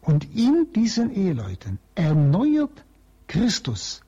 [0.00, 2.84] Und in diesen Eheleuten erneuert
[3.26, 4.00] Christus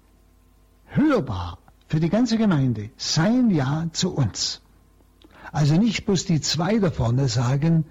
[0.89, 4.61] hörbar für die ganze Gemeinde sein Ja zu uns.
[5.53, 7.85] Also nicht bloß die zwei da vorne sagen,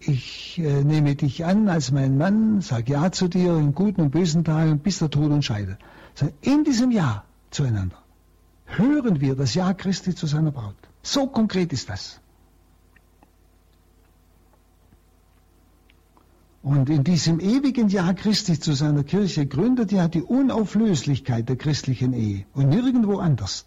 [0.00, 4.10] ich äh, nehme dich an als mein Mann, sag Ja zu dir in guten und
[4.10, 5.78] bösen Tagen, bis der Tod uns scheidet.
[6.14, 7.98] Sondern in diesem Ja zueinander
[8.66, 10.76] hören wir das Ja Christi zu seiner Braut.
[11.02, 12.20] So konkret ist das.
[16.64, 22.14] Und in diesem ewigen Ja Christi zu seiner Kirche gründet ja die Unauflöslichkeit der christlichen
[22.14, 23.66] Ehe und nirgendwo anders.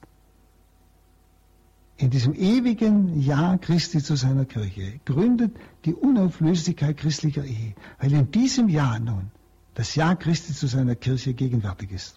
[1.97, 5.55] In diesem ewigen Ja Christi zu seiner Kirche gründet
[5.85, 9.29] die Unauflöslichkeit christlicher Ehe, weil in diesem Ja nun
[9.75, 12.15] das Ja Christi zu seiner Kirche gegenwärtig ist.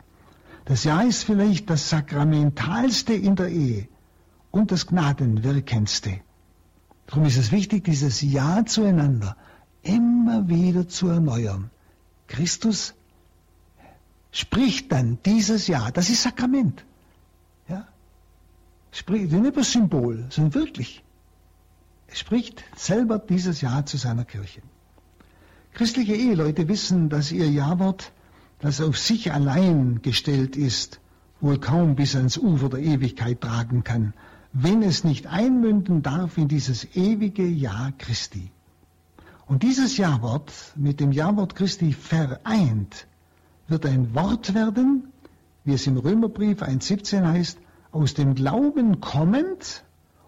[0.64, 3.86] Das Ja ist vielleicht das sakramentalste in der Ehe,
[4.50, 6.20] und das Gnadenwirkendste.
[7.06, 9.36] Darum ist es wichtig, dieses Ja zueinander
[9.82, 11.70] immer wieder zu erneuern.
[12.26, 12.94] Christus
[14.32, 16.84] spricht dann dieses Ja, das ist Sakrament.
[17.68, 17.88] Ja?
[18.92, 21.02] Spricht nicht nur Symbol, sondern wirklich.
[22.08, 24.62] Er spricht selber dieses Ja zu seiner Kirche.
[25.72, 28.12] Christliche Eheleute wissen, dass ihr Ja-Wort,
[28.58, 31.00] das auf sich allein gestellt ist,
[31.40, 34.12] wohl kaum bis ans Ufer der Ewigkeit tragen kann,
[34.52, 38.50] wenn es nicht einmünden darf in dieses ewige Ja Christi.
[39.50, 43.08] Und dieses Ja-Wort mit dem Ja-Wort Christi vereint,
[43.66, 45.08] wird ein Wort werden,
[45.64, 47.58] wie es im Römerbrief 1.17 heißt,
[47.90, 49.82] aus dem Glauben kommend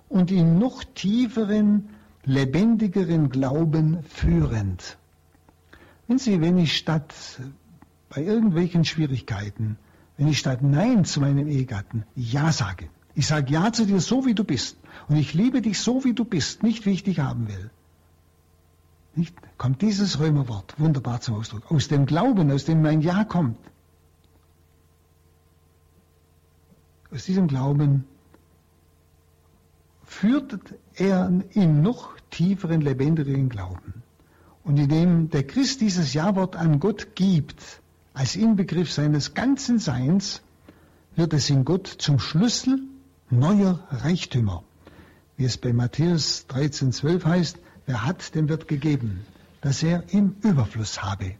[0.09, 1.91] und in noch tieferen,
[2.25, 4.99] lebendigeren Glauben führend.
[6.09, 7.15] Wenn Sie, wenn ich statt
[8.09, 9.79] bei irgendwelchen Schwierigkeiten,
[10.17, 14.27] wenn ich statt Nein zu meinem Ehegatten Ja sage, ich sage Ja zu dir so,
[14.27, 14.79] wie du bist.
[15.07, 17.71] Und ich liebe dich so, wie du bist, nicht wie ich dich haben will.
[19.15, 19.35] Nicht?
[19.59, 21.71] Kommt dieses Römerwort wunderbar zum Ausdruck.
[21.71, 23.59] Aus dem Glauben, aus dem mein Ja kommt.
[27.11, 28.05] Aus diesem Glauben
[30.05, 30.59] führt
[30.95, 34.03] er in noch tieferen, lebendigeren Glauben.
[34.65, 37.63] Und indem der Christ dieses Ja-Wort an Gott gibt,
[38.15, 40.43] als Inbegriff seines ganzen Seins,
[41.17, 42.81] wird es in Gott zum Schlüssel
[43.29, 44.63] neuer Reichtümer.
[45.37, 49.25] Wie es bei Matthäus 13,12 heißt, wer hat, dem wird gegeben,
[49.61, 51.37] dass er im Überfluss habe.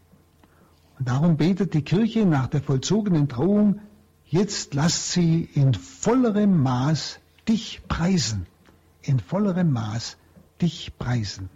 [0.99, 3.81] Und darum betet die Kirche nach der vollzogenen Trauung,
[4.27, 8.47] jetzt lasst sie in vollerem Maß dich preisen.
[9.03, 10.17] In vollerem Maß
[10.61, 11.49] dich preisen.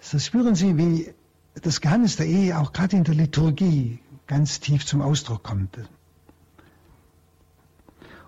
[0.00, 1.14] So spüren Sie, wie
[1.54, 5.78] das Geheimnis der Ehe auch gerade in der Liturgie ganz tief zum Ausdruck kommt.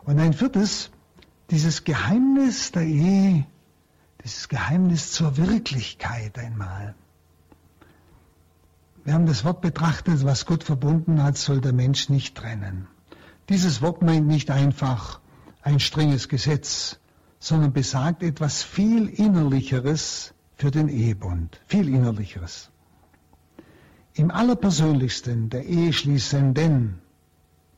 [0.04, 0.90] Und ein viertes,
[1.50, 3.46] dieses Geheimnis der Ehe,
[4.24, 6.94] dieses Geheimnis zur Wirklichkeit einmal.
[9.04, 12.88] Wir haben das Wort betrachtet, was Gott verbunden hat, soll der Mensch nicht trennen.
[13.50, 15.20] Dieses Wort meint nicht einfach
[15.60, 16.98] ein strenges Gesetz,
[17.38, 22.70] sondern besagt etwas viel Innerlicheres für den Ehebund, viel Innerlicheres.
[24.14, 26.98] Im Allerpersönlichsten der Eheschließenden,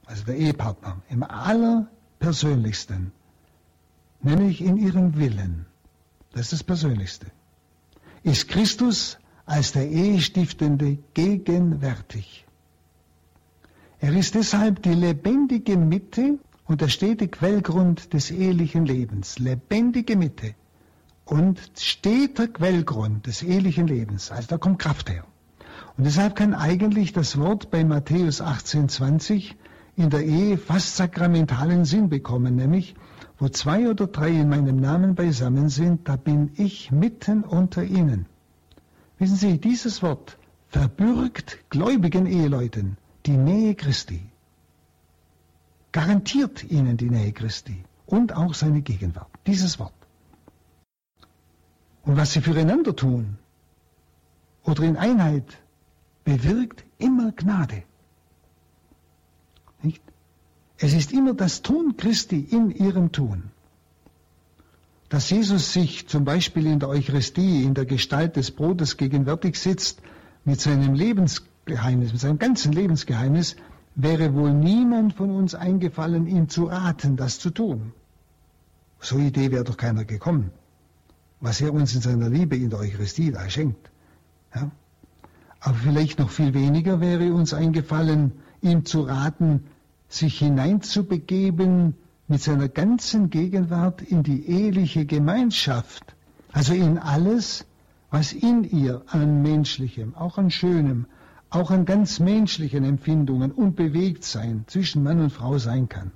[0.05, 1.89] also der Ehepartner, im aller
[2.21, 3.11] Persönlichsten,
[4.23, 5.67] nämlich in ihrem Willen,
[6.37, 7.27] das ist das Persönlichste,
[8.23, 12.45] ist Christus als der Ehestiftende gegenwärtig.
[14.01, 19.39] Er ist deshalb die lebendige Mitte und der stete Quellgrund des ehelichen Lebens.
[19.39, 20.55] Lebendige Mitte
[21.25, 24.31] und steter Quellgrund des ehelichen Lebens.
[24.31, 25.25] Also da kommt Kraft her.
[25.97, 29.55] Und deshalb kann eigentlich das Wort bei Matthäus 18,20
[29.97, 32.95] in der Ehe fast sakramentalen Sinn bekommen, nämlich
[33.39, 38.27] wo zwei oder drei in meinem Namen beisammen sind, da bin ich mitten unter ihnen.
[39.19, 44.21] Wissen Sie, dieses Wort verbürgt gläubigen Eheleuten die Nähe Christi,
[45.93, 49.31] garantiert ihnen die Nähe Christi und auch seine Gegenwart.
[49.47, 49.93] Dieses Wort.
[52.03, 53.39] Und was sie füreinander tun
[54.63, 55.59] oder in Einheit
[56.25, 57.83] bewirkt immer Gnade.
[59.83, 60.03] Nicht?
[60.79, 63.45] Es ist immer das Tun Christi in ihrem Tun.
[65.09, 70.03] Dass Jesus sich zum Beispiel in der Eucharistie, in der Gestalt des Brotes gegenwärtig sitzt,
[70.45, 73.57] mit seinem Lebensgeheimnis, mit seinem ganzen Lebensgeheimnis,
[73.95, 77.93] wäre wohl niemand von uns eingefallen, ihm zu raten, das zu tun.
[79.01, 80.51] So Idee wäre doch keiner gekommen,
[81.41, 83.91] was er uns in seiner Liebe in der Eucharistie da schenkt.
[84.55, 84.71] Ja?
[85.61, 89.65] Aber vielleicht noch viel weniger wäre uns eingefallen, ihm zu raten,
[90.09, 91.95] sich hineinzubegeben
[92.29, 96.15] mit seiner ganzen Gegenwart in die eheliche Gemeinschaft,
[96.53, 97.67] also in alles,
[98.11, 101.07] was in ihr an Menschlichem, auch an Schönem,
[101.51, 106.13] auch an ganz menschlichen Empfindungen und Bewegtsein zwischen Mann und Frau sein kann.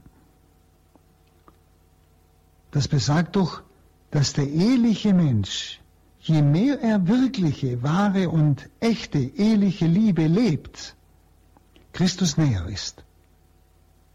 [2.72, 3.62] Das besagt doch,
[4.10, 5.80] dass der eheliche Mensch,
[6.20, 10.96] je mehr er wirkliche, wahre und echte eheliche Liebe lebt,
[11.92, 13.04] Christus näher ist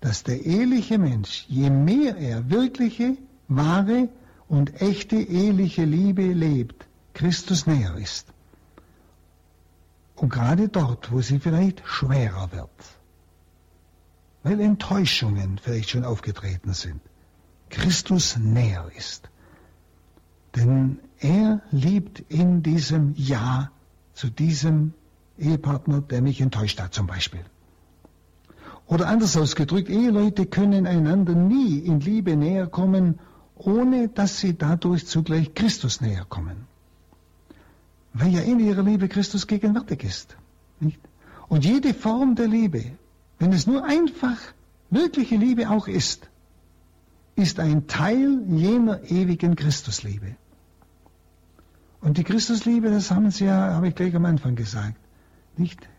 [0.05, 4.07] dass der eheliche Mensch, je mehr er wirkliche, wahre
[4.47, 8.27] und echte eheliche Liebe lebt, Christus näher ist.
[10.15, 12.69] Und gerade dort, wo sie vielleicht schwerer wird,
[14.43, 17.01] weil Enttäuschungen vielleicht schon aufgetreten sind,
[17.71, 19.27] Christus näher ist.
[20.55, 23.71] Denn er liebt in diesem Ja
[24.13, 24.93] zu diesem
[25.39, 27.43] Ehepartner, der mich enttäuscht hat zum Beispiel.
[28.87, 33.19] Oder anders ausgedrückt, Eheleute können einander nie in Liebe näher kommen,
[33.55, 36.67] ohne dass sie dadurch zugleich Christus näher kommen.
[38.13, 40.37] Weil ja in ihrer Liebe Christus gegenwärtig ist.
[40.79, 40.99] Nicht?
[41.47, 42.91] Und jede Form der Liebe,
[43.39, 44.37] wenn es nur einfach
[44.89, 46.29] wirkliche Liebe auch ist,
[47.35, 50.35] ist ein Teil jener ewigen Christusliebe.
[52.01, 54.95] Und die Christusliebe, das haben Sie ja, habe ich gleich am Anfang gesagt,
[55.57, 55.89] nicht?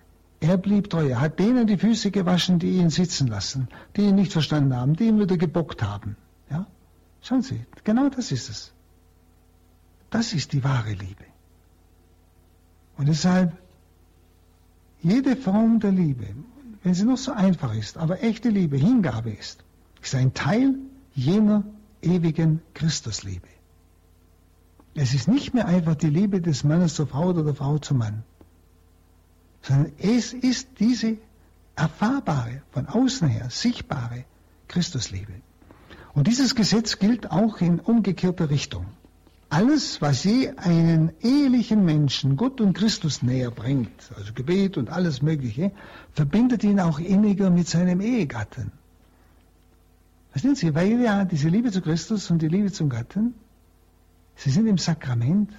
[0.46, 1.08] Er blieb treu.
[1.08, 4.94] Er hat denen die Füße gewaschen, die ihn sitzen lassen, die ihn nicht verstanden haben,
[4.94, 6.16] die ihn wieder gebockt haben.
[6.48, 6.66] Ja?
[7.20, 8.72] Schauen Sie, genau das ist es.
[10.10, 11.24] Das ist die wahre Liebe.
[12.96, 13.56] Und deshalb,
[15.02, 16.28] jede Form der Liebe,
[16.84, 19.64] wenn sie noch so einfach ist, aber echte Liebe, Hingabe ist,
[20.00, 20.76] ist ein Teil
[21.12, 21.64] jener
[22.02, 23.48] ewigen Christusliebe.
[24.94, 27.98] Es ist nicht mehr einfach die Liebe des Mannes zur Frau oder der Frau zum
[27.98, 28.22] Mann
[29.66, 31.16] sondern es ist diese
[31.74, 34.24] erfahrbare, von außen her sichtbare
[34.68, 35.32] Christusliebe.
[36.14, 38.86] Und dieses Gesetz gilt auch in umgekehrter Richtung.
[39.48, 45.22] Alles, was je einen ehelichen Menschen Gott und Christus näher bringt, also Gebet und alles
[45.22, 45.72] Mögliche,
[46.12, 48.72] verbindet ihn auch inniger mit seinem Ehegatten.
[50.30, 53.34] Verstehen Sie, weil ja diese Liebe zu Christus und die Liebe zum Gatten,
[54.34, 55.50] sie sind im Sakrament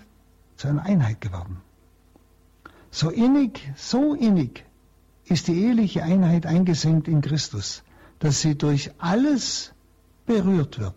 [0.58, 1.62] zu einer Einheit geworden.
[2.91, 4.65] So innig, so innig
[5.26, 7.84] ist die eheliche Einheit eingesenkt in Christus,
[8.19, 9.73] dass sie durch alles
[10.26, 10.95] berührt wird,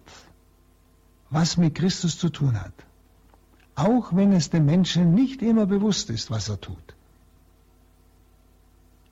[1.31, 2.75] was mit Christus zu tun hat.
[3.75, 6.95] Auch wenn es dem Menschen nicht immer bewusst ist, was er tut.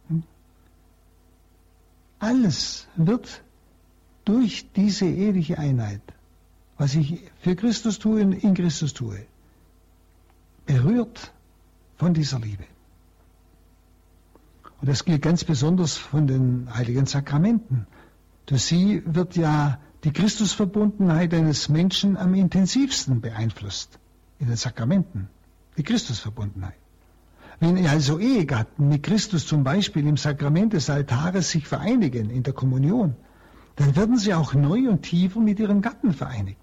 [0.08, 0.22] Hm?
[2.18, 3.42] Alles wird
[4.24, 6.02] durch diese eheliche Einheit,
[6.76, 9.26] was ich für Christus tue und in Christus tue,
[10.66, 11.32] berührt
[11.98, 12.64] von dieser Liebe.
[14.80, 17.86] Und das gilt ganz besonders von den heiligen Sakramenten.
[18.46, 23.98] Durch sie wird ja die Christusverbundenheit eines Menschen am intensivsten beeinflusst
[24.38, 25.28] in den Sakramenten.
[25.76, 26.78] Die Christusverbundenheit.
[27.60, 32.52] Wenn also Ehegatten mit Christus zum Beispiel im Sakrament des Altares sich vereinigen in der
[32.52, 33.16] Kommunion,
[33.74, 36.60] dann werden sie auch neu und tiefer mit ihrem Gatten vereinigt.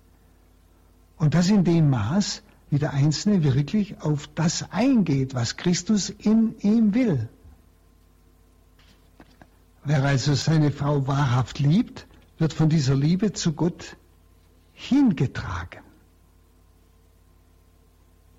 [1.17, 6.57] Und das in dem Maß, wie der Einzelne wirklich auf das eingeht, was Christus in
[6.59, 7.29] ihm will.
[9.83, 12.07] Wer also seine Frau wahrhaft liebt,
[12.39, 13.97] wird von dieser Liebe zu Gott
[14.73, 15.81] hingetragen.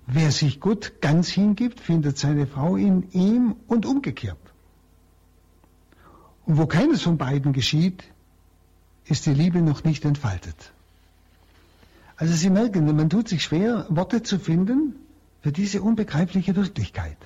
[0.05, 4.37] Wer sich Gott ganz hingibt, findet seine Frau in ihm und umgekehrt.
[6.45, 8.03] Und wo keines von beiden geschieht,
[9.05, 10.73] ist die Liebe noch nicht entfaltet.
[12.17, 14.95] Also Sie merken, man tut sich schwer, Worte zu finden
[15.41, 17.17] für diese unbegreifliche Wirklichkeit.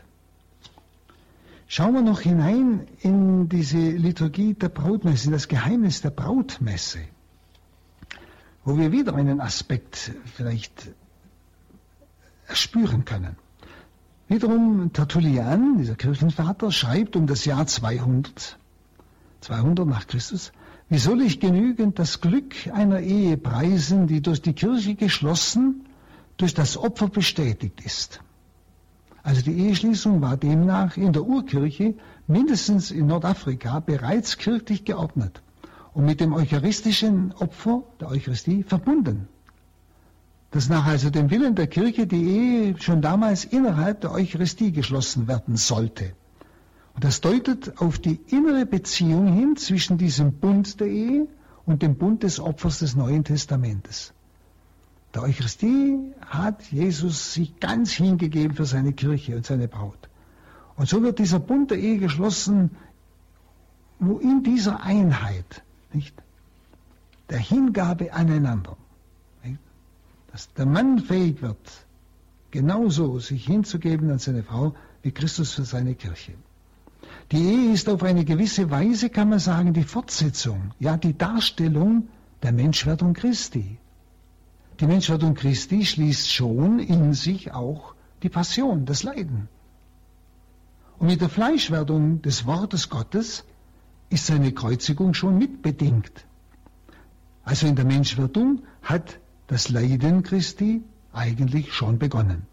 [1.67, 6.99] Schauen wir noch hinein in diese Liturgie der Brautmesse, in das Geheimnis der Brautmesse.
[8.63, 10.91] wo wir wieder einen Aspekt vielleicht
[12.53, 13.35] spüren können.
[14.27, 18.57] Wiederum Tertullian, dieser Kirchenvater, schreibt um das Jahr 200,
[19.41, 20.51] 200 nach Christus,
[20.91, 25.85] wie soll ich genügend das Glück einer Ehe preisen, die durch die Kirche geschlossen,
[26.35, 28.19] durch das Opfer bestätigt ist?
[29.23, 31.93] Also die Eheschließung war demnach in der Urkirche,
[32.27, 35.41] mindestens in Nordafrika, bereits kirchlich geordnet
[35.93, 39.29] und mit dem eucharistischen Opfer der Eucharistie verbunden.
[40.49, 45.29] Dass nach also dem Willen der Kirche die Ehe schon damals innerhalb der Eucharistie geschlossen
[45.29, 46.11] werden sollte.
[47.01, 51.27] Und das deutet auf die innere Beziehung hin zwischen diesem Bund der Ehe
[51.65, 54.13] und dem Bund des Opfers des Neuen Testamentes.
[55.15, 60.09] Der Eucharistie hat Jesus sich ganz hingegeben für seine Kirche und seine Braut.
[60.75, 62.69] Und so wird dieser Bund der Ehe geschlossen,
[63.97, 66.13] wo in dieser Einheit, nicht,
[67.31, 68.77] der Hingabe aneinander,
[69.43, 69.57] nicht,
[70.31, 71.87] dass der Mann fähig wird,
[72.51, 76.33] genauso sich hinzugeben an seine Frau, wie Christus für seine Kirche.
[77.31, 82.09] Die Ehe ist auf eine gewisse Weise, kann man sagen, die Fortsetzung, ja die Darstellung
[82.43, 83.77] der Menschwerdung Christi.
[84.81, 89.47] Die Menschwerdung Christi schließt schon in sich auch die Passion, das Leiden.
[90.99, 93.45] Und mit der Fleischwerdung des Wortes Gottes
[94.09, 96.25] ist seine Kreuzigung schon mitbedingt.
[97.43, 102.45] Also in der Menschwerdung hat das Leiden Christi eigentlich schon begonnen.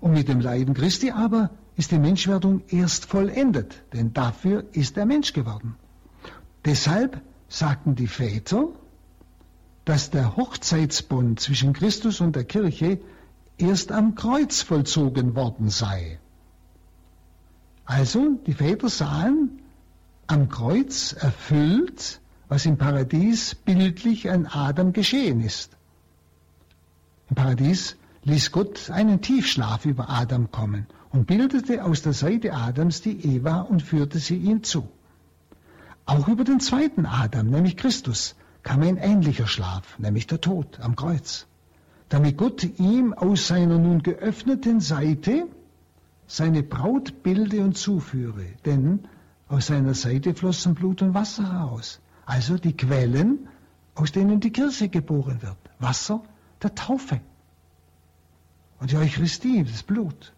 [0.00, 5.06] Und mit dem Leiden Christi aber ist die Menschwerdung erst vollendet, denn dafür ist er
[5.06, 5.76] Mensch geworden.
[6.64, 8.68] Deshalb sagten die Väter,
[9.84, 12.98] dass der Hochzeitsbund zwischen Christus und der Kirche
[13.58, 16.18] erst am Kreuz vollzogen worden sei.
[17.84, 19.60] Also die Väter sahen
[20.26, 25.76] am Kreuz erfüllt, was im Paradies bildlich an Adam geschehen ist.
[27.28, 33.00] Im Paradies ließ Gott einen Tiefschlaf über Adam kommen und bildete aus der Seite Adams
[33.00, 34.88] die Eva und führte sie ihm zu.
[36.04, 40.96] Auch über den zweiten Adam, nämlich Christus, kam ein ähnlicher Schlaf, nämlich der Tod am
[40.96, 41.46] Kreuz,
[42.08, 45.46] damit Gott ihm aus seiner nun geöffneten Seite
[46.26, 49.06] seine Braut bilde und zuführe, denn
[49.48, 53.48] aus seiner Seite flossen Blut und Wasser heraus, also die Quellen,
[53.94, 56.22] aus denen die Kirche geboren wird, Wasser
[56.62, 57.20] der Taufe.
[58.80, 60.32] Und die Eucharistie, das Blut.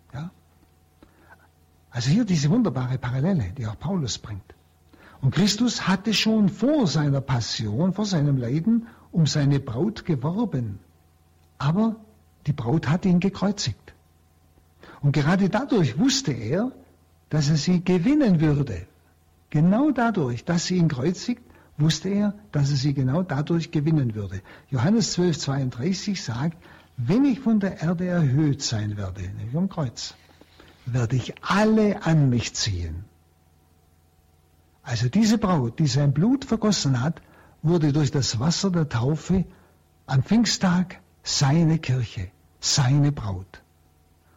[1.91, 4.55] Also hier diese wunderbare Parallele, die auch Paulus bringt.
[5.20, 10.78] Und Christus hatte schon vor seiner Passion, vor seinem Leiden um seine Braut geworben.
[11.59, 11.97] Aber
[12.47, 13.95] die Braut hatte ihn gekreuzigt.
[15.01, 16.72] Und gerade dadurch wusste er,
[17.30, 18.86] dass er sie gewinnen würde.
[19.51, 21.43] Genau dadurch, dass sie ihn kreuzigt,
[21.78, 24.43] wusste er, dass er sie genau dadurch gewinnen würde.
[24.70, 26.57] Johannes 12, 32 sagt,
[26.97, 30.14] wenn ich von der Erde erhöht sein werde, nämlich am Kreuz,
[30.93, 33.05] werde ich alle an mich ziehen.
[34.82, 37.20] Also diese Braut, die sein Blut vergossen hat,
[37.62, 39.45] wurde durch das Wasser der Taufe
[40.07, 42.30] am Pfingsttag seine Kirche,
[42.61, 43.62] seine Braut.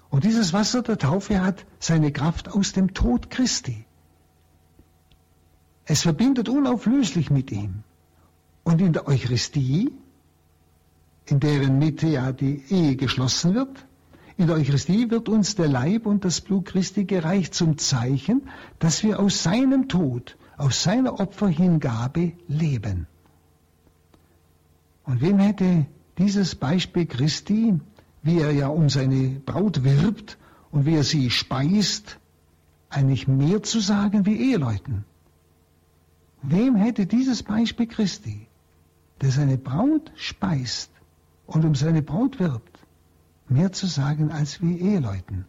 [0.09, 3.85] Und dieses Wasser der Taufe hat seine Kraft aus dem Tod Christi.
[5.85, 7.83] Es verbindet unauflöslich mit ihm.
[8.63, 9.91] Und in der Eucharistie,
[11.25, 13.85] in deren Mitte ja die Ehe geschlossen wird,
[14.37, 19.03] in der Eucharistie wird uns der Leib und das Blut Christi gereicht zum Zeichen, dass
[19.03, 23.07] wir aus seinem Tod aus seiner Opferhingabe leben.
[25.03, 25.87] Und wem hätte
[26.19, 27.79] dieses Beispiel Christi,
[28.21, 30.37] wie er ja um seine Braut wirbt
[30.69, 32.19] und wie er sie speist,
[32.89, 35.03] eigentlich mehr zu sagen wie Eheleuten?
[36.43, 38.47] Wem hätte dieses Beispiel Christi,
[39.21, 40.91] der seine Braut speist
[41.47, 42.70] und um seine Braut wirbt,
[43.51, 45.45] mehr zu sagen als wie Eheleuten?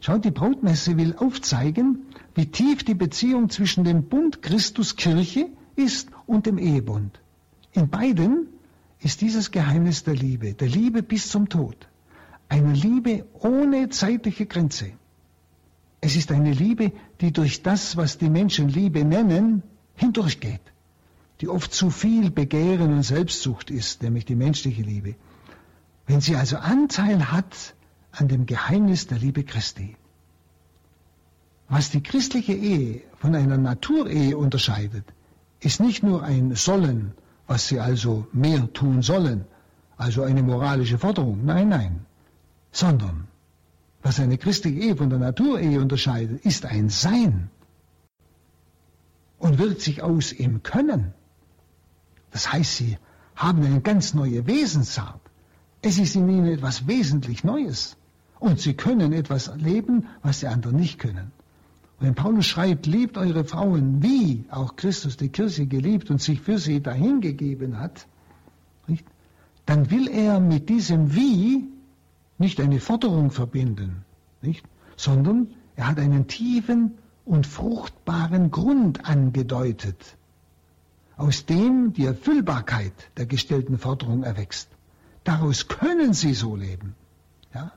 [0.00, 6.10] Schaut, die Brautmesse will aufzeigen, wie tief die Beziehung zwischen dem Bund Christus Kirche ist
[6.26, 7.20] und dem Ehebund.
[7.72, 8.48] In beiden
[9.00, 11.88] ist dieses Geheimnis der Liebe, der Liebe bis zum Tod.
[12.48, 14.92] Eine Liebe ohne zeitliche Grenze.
[16.00, 19.62] Es ist eine Liebe, die durch das, was die Menschen Liebe nennen,
[19.94, 20.60] hindurchgeht.
[21.40, 25.14] Die oft zu viel Begehren und Selbstsucht ist, nämlich die menschliche Liebe.
[26.06, 27.74] Wenn sie also Anteil hat
[28.12, 29.96] an dem Geheimnis der Liebe Christi.
[31.68, 35.04] Was die christliche Ehe von einer Naturehe unterscheidet,
[35.60, 37.14] ist nicht nur ein Sollen,
[37.46, 39.46] was sie also mehr tun sollen,
[39.96, 42.06] also eine moralische Forderung, nein, nein,
[42.70, 43.28] sondern
[44.02, 47.50] was eine christliche Ehe von der Naturehe unterscheidet, ist ein Sein
[49.38, 51.14] und wirkt sich aus im Können.
[52.30, 52.98] Das heißt, sie
[53.34, 55.23] haben eine ganz neue Wesensart.
[55.86, 57.98] Es ist in ihnen etwas wesentlich Neues.
[58.40, 61.30] Und sie können etwas leben, was die anderen nicht können.
[62.00, 66.58] Wenn Paulus schreibt, liebt eure Frauen, wie auch Christus die Kirche geliebt und sich für
[66.58, 68.06] sie dahingegeben hat,
[68.86, 69.04] nicht?
[69.66, 71.68] dann will er mit diesem Wie
[72.38, 74.06] nicht eine Forderung verbinden,
[74.40, 74.64] nicht?
[74.96, 76.92] sondern er hat einen tiefen
[77.26, 80.16] und fruchtbaren Grund angedeutet,
[81.18, 84.73] aus dem die Erfüllbarkeit der gestellten Forderung erwächst.
[85.24, 86.94] Daraus können sie so leben.
[87.54, 87.72] Ja?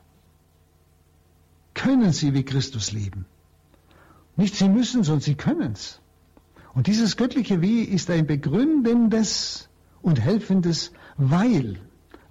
[1.73, 3.25] Können sie wie Christus leben.
[4.35, 6.01] Nicht sie müssen, sondern sie können es.
[6.73, 9.69] Und dieses göttliche Wie ist ein begründendes
[10.01, 11.79] und helfendes Weil.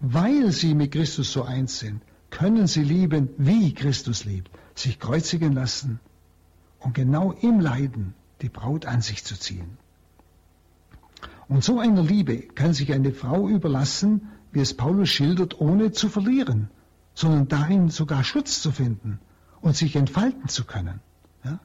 [0.00, 5.52] Weil sie mit Christus so eins sind, können sie lieben, wie Christus liebt, sich kreuzigen
[5.52, 6.00] lassen
[6.80, 9.78] und genau im Leiden die Braut an sich zu ziehen.
[11.48, 16.08] Und so einer Liebe kann sich eine Frau überlassen, wie es Paulus schildert, ohne zu
[16.08, 16.70] verlieren,
[17.12, 19.20] sondern darin sogar Schutz zu finden
[19.60, 21.00] und sich entfalten zu können.
[21.44, 21.60] Ja?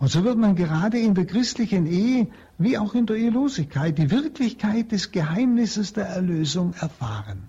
[0.00, 2.26] Und so wird man gerade in der christlichen Ehe
[2.58, 7.48] wie auch in der Ehelosigkeit die Wirklichkeit des Geheimnisses der Erlösung erfahren.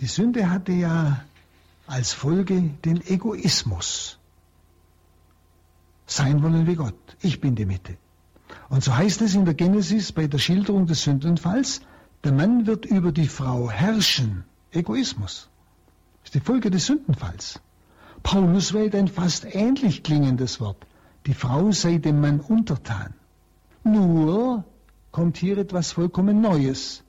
[0.00, 1.22] Die Sünde hatte ja
[1.86, 4.18] als Folge den Egoismus.
[6.06, 7.16] Sein wollen wie Gott.
[7.20, 7.96] Ich bin die Mitte.
[8.68, 11.82] Und so heißt es in der Genesis bei der Schilderung des Sündenfalls,
[12.24, 14.44] der Mann wird über die Frau herrschen.
[14.70, 15.48] Egoismus.
[16.22, 17.60] Das ist die Folge des Sündenfalls.
[18.22, 20.86] Paulus wählt ein fast ähnlich klingendes Wort.
[21.26, 23.14] Die Frau sei dem Mann untertan.
[23.84, 24.64] Nur
[25.10, 27.02] kommt hier etwas vollkommen Neues.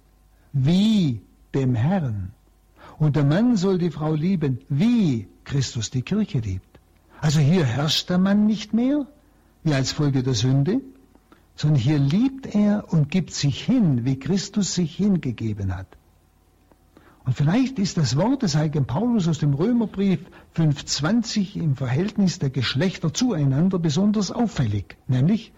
[0.51, 1.21] Wie
[1.53, 2.33] dem Herrn.
[2.97, 6.79] Und der Mann soll die Frau lieben, wie Christus die Kirche liebt.
[7.21, 9.07] Also hier herrscht der Mann nicht mehr,
[9.63, 10.81] wie als Folge der Sünde,
[11.55, 15.87] sondern hier liebt er und gibt sich hin, wie Christus sich hingegeben hat.
[17.25, 20.19] Und vielleicht ist das Wort des heiligen Paulus aus dem Römerbrief
[20.57, 25.53] 5.20 im Verhältnis der Geschlechter zueinander besonders auffällig, nämlich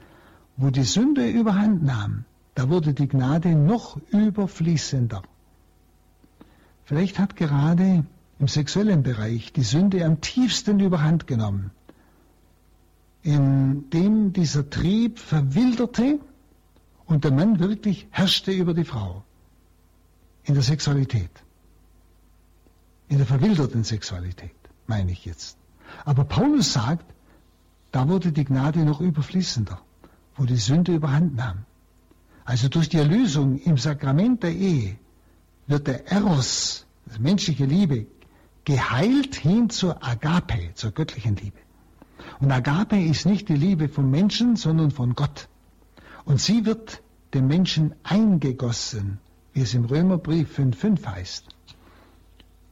[0.58, 5.24] wo die Sünde überhand nahm, da wurde die Gnade noch überfließender.
[6.84, 8.06] Vielleicht hat gerade
[8.40, 11.72] im sexuellen Bereich die Sünde am tiefsten überhand genommen,
[13.26, 16.20] in dem dieser Trieb verwilderte
[17.08, 19.24] und der Mann wirklich herrschte über die Frau
[20.44, 21.32] in der Sexualität,
[23.08, 24.56] in der verwilderten Sexualität,
[24.86, 25.58] meine ich jetzt.
[26.06, 27.12] Aber Paulus sagt,
[27.92, 29.82] da wurde die Gnade noch überfließender,
[30.36, 31.66] wo die Sünde überhand nahm.
[32.44, 34.98] Also durch die Erlösung im Sakrament der Ehe
[35.66, 38.06] wird der Eros, das menschliche Liebe,
[38.66, 41.65] geheilt hin zur Agape, zur göttlichen Liebe.
[42.40, 45.48] Und Agape ist nicht die Liebe vom Menschen, sondern von Gott.
[46.26, 47.02] Und sie wird
[47.34, 49.20] dem Menschen eingegossen,
[49.54, 51.46] wie es im Römerbrief 5.5 heißt.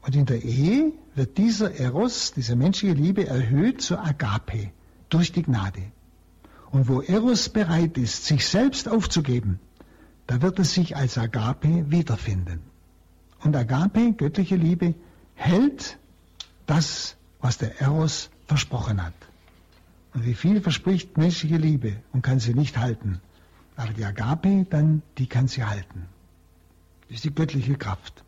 [0.01, 4.72] Und in der Ehe wird dieser Eros, diese menschliche Liebe, erhöht zur Agape
[5.09, 5.84] durch die Gnade.
[6.72, 9.59] Und wo Eros bereit ist, sich selbst aufzugeben,
[10.28, 12.61] da wird es sich als Agape wiederfinden.
[13.43, 14.95] Und Agape, göttliche Liebe,
[15.36, 15.97] hält
[16.66, 19.14] das, was der Eros versprochen hat.
[20.14, 23.20] Und wie viel verspricht menschliche Liebe und kann sie nicht halten.
[23.76, 26.05] Aber die Agape, dann, die kann sie halten.
[27.07, 28.24] Das ist die göttliche Kraft.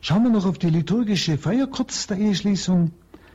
[0.00, 2.92] Schauen wir noch auf die liturgische Feier kurz der Eheschließung.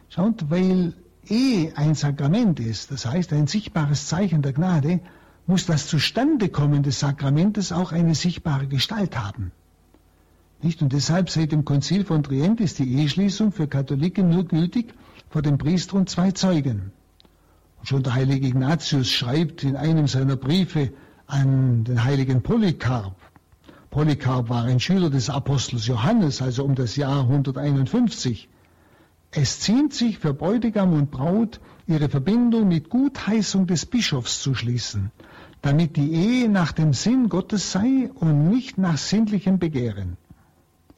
[0.10, 0.94] Schaut, weil
[1.30, 5.00] Ehe ein Sakrament ist, das heißt ein sichtbares Zeichen der Gnade,
[5.46, 9.52] muss das Zustandekommen des Sakramentes auch eine sichtbare Gestalt haben.
[10.62, 10.82] Nicht?
[10.82, 14.94] Und deshalb seit dem Konzil von Trient ist die Eheschließung für Katholiken nur gültig
[15.30, 16.92] vor dem Priester und zwei Zeugen.
[17.80, 20.94] Und schon der heilige Ignatius schreibt in einem seiner Briefe
[21.26, 23.16] an den heiligen Polycarp.
[23.90, 28.50] Polycarp war ein Schüler des Apostels Johannes, also um das Jahr 151.
[29.32, 35.12] Es ziemt sich für Bräutigam und Braut, ihre Verbindung mit Gutheißung des Bischofs zu schließen,
[35.62, 40.18] damit die Ehe nach dem Sinn Gottes sei und nicht nach sinnlichem Begehren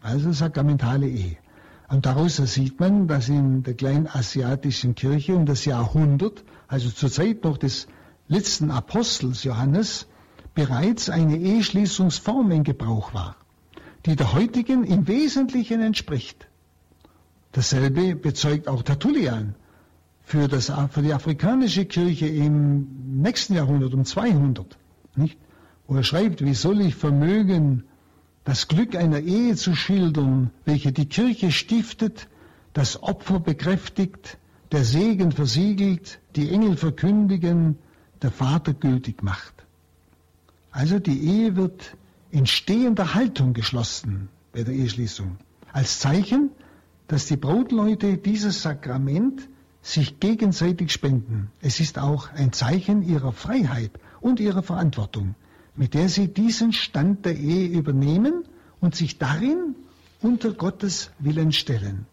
[0.01, 1.37] also sakramentale Ehe.
[1.89, 7.43] Und daraus sieht man, dass in der kleinasiatischen Kirche um das Jahrhundert, also zur Zeit
[7.43, 7.87] noch des
[8.27, 10.07] letzten Apostels Johannes,
[10.53, 13.35] bereits eine Eheschließungsform in Gebrauch war,
[14.05, 16.47] die der heutigen im Wesentlichen entspricht.
[17.53, 19.55] Dasselbe bezeugt auch Tertullian
[20.21, 24.77] für, das, für die afrikanische Kirche im nächsten Jahrhundert, um 200,
[25.15, 25.39] nicht?
[25.87, 27.85] wo er schreibt, wie soll ich vermögen,
[28.49, 32.27] das Glück einer Ehe zu schildern, welche die Kirche stiftet,
[32.73, 34.39] das Opfer bekräftigt,
[34.71, 37.77] der Segen versiegelt, die Engel verkündigen,
[38.23, 39.53] der Vater gültig macht.
[40.71, 41.95] Also die Ehe wird
[42.31, 45.37] in stehender Haltung geschlossen bei der Eheschließung.
[45.71, 46.49] Als Zeichen,
[47.07, 49.47] dass die Brautleute dieses Sakrament
[49.83, 51.51] sich gegenseitig spenden.
[51.61, 53.91] Es ist auch ein Zeichen ihrer Freiheit
[54.21, 55.35] und ihrer Verantwortung,
[55.75, 58.43] mit der sie diesen Stand der Ehe übernehmen
[58.79, 59.75] und sich darin
[60.21, 62.05] unter Gottes Willen stellen.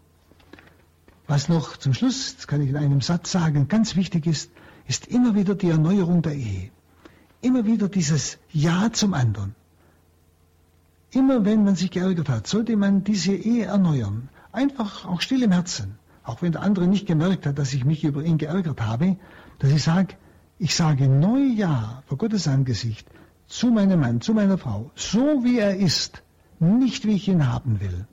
[1.27, 4.51] Was noch zum Schluss, das kann ich in einem Satz sagen, ganz wichtig ist,
[4.87, 6.71] ist immer wieder die Erneuerung der Ehe.
[7.41, 9.55] Immer wieder dieses Ja zum anderen.
[11.11, 14.29] Immer wenn man sich geärgert hat, sollte man diese Ehe erneuern.
[14.53, 15.99] Einfach auch still im Herzen.
[16.23, 19.17] Auch wenn der andere nicht gemerkt hat, dass ich mich über ihn geärgert habe,
[19.59, 20.15] dass ich sage,
[20.59, 23.07] ich sage neu Ja vor Gottes Angesicht
[23.47, 26.23] zu meinem Mann, zu meiner Frau, so wie er ist,
[26.59, 28.07] nicht wie ich ihn haben will.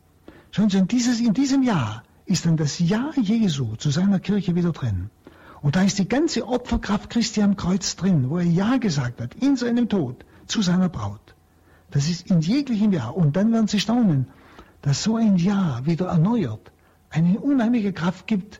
[0.51, 4.55] Schauen Sie, in, dieses, in diesem Jahr ist dann das Ja Jesu zu seiner Kirche
[4.55, 5.09] wieder drin.
[5.61, 9.33] Und da ist die ganze Opferkraft Christi am Kreuz drin, wo er Ja gesagt hat,
[9.35, 11.35] in seinem Tod, zu seiner Braut.
[11.89, 13.15] Das ist in jeglichem Jahr.
[13.15, 14.27] Und dann werden Sie staunen,
[14.81, 16.71] dass so ein Jahr wieder erneuert
[17.09, 18.59] eine unheimliche Kraft gibt,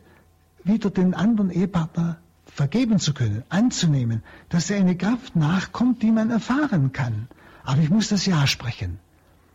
[0.62, 2.18] wieder den anderen Ehepartner
[2.54, 7.26] vergeben zu können, anzunehmen, dass er eine Kraft nachkommt, die man erfahren kann.
[7.64, 9.00] Aber ich muss das Ja sprechen.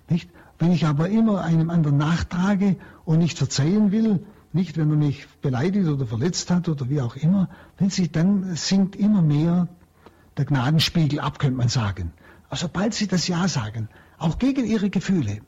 [0.09, 0.29] Nicht?
[0.57, 2.75] Wenn ich aber immer einem anderen nachtrage
[3.05, 7.15] und nicht verzeihen will, nicht wenn er mich beleidigt oder verletzt hat oder wie auch
[7.15, 7.47] immer,
[7.77, 9.69] dann sinkt immer mehr
[10.35, 12.11] der Gnadenspiegel ab, könnte man sagen.
[12.49, 13.87] Aber sobald sie das Ja sagen,
[14.17, 15.39] auch gegen ihre Gefühle,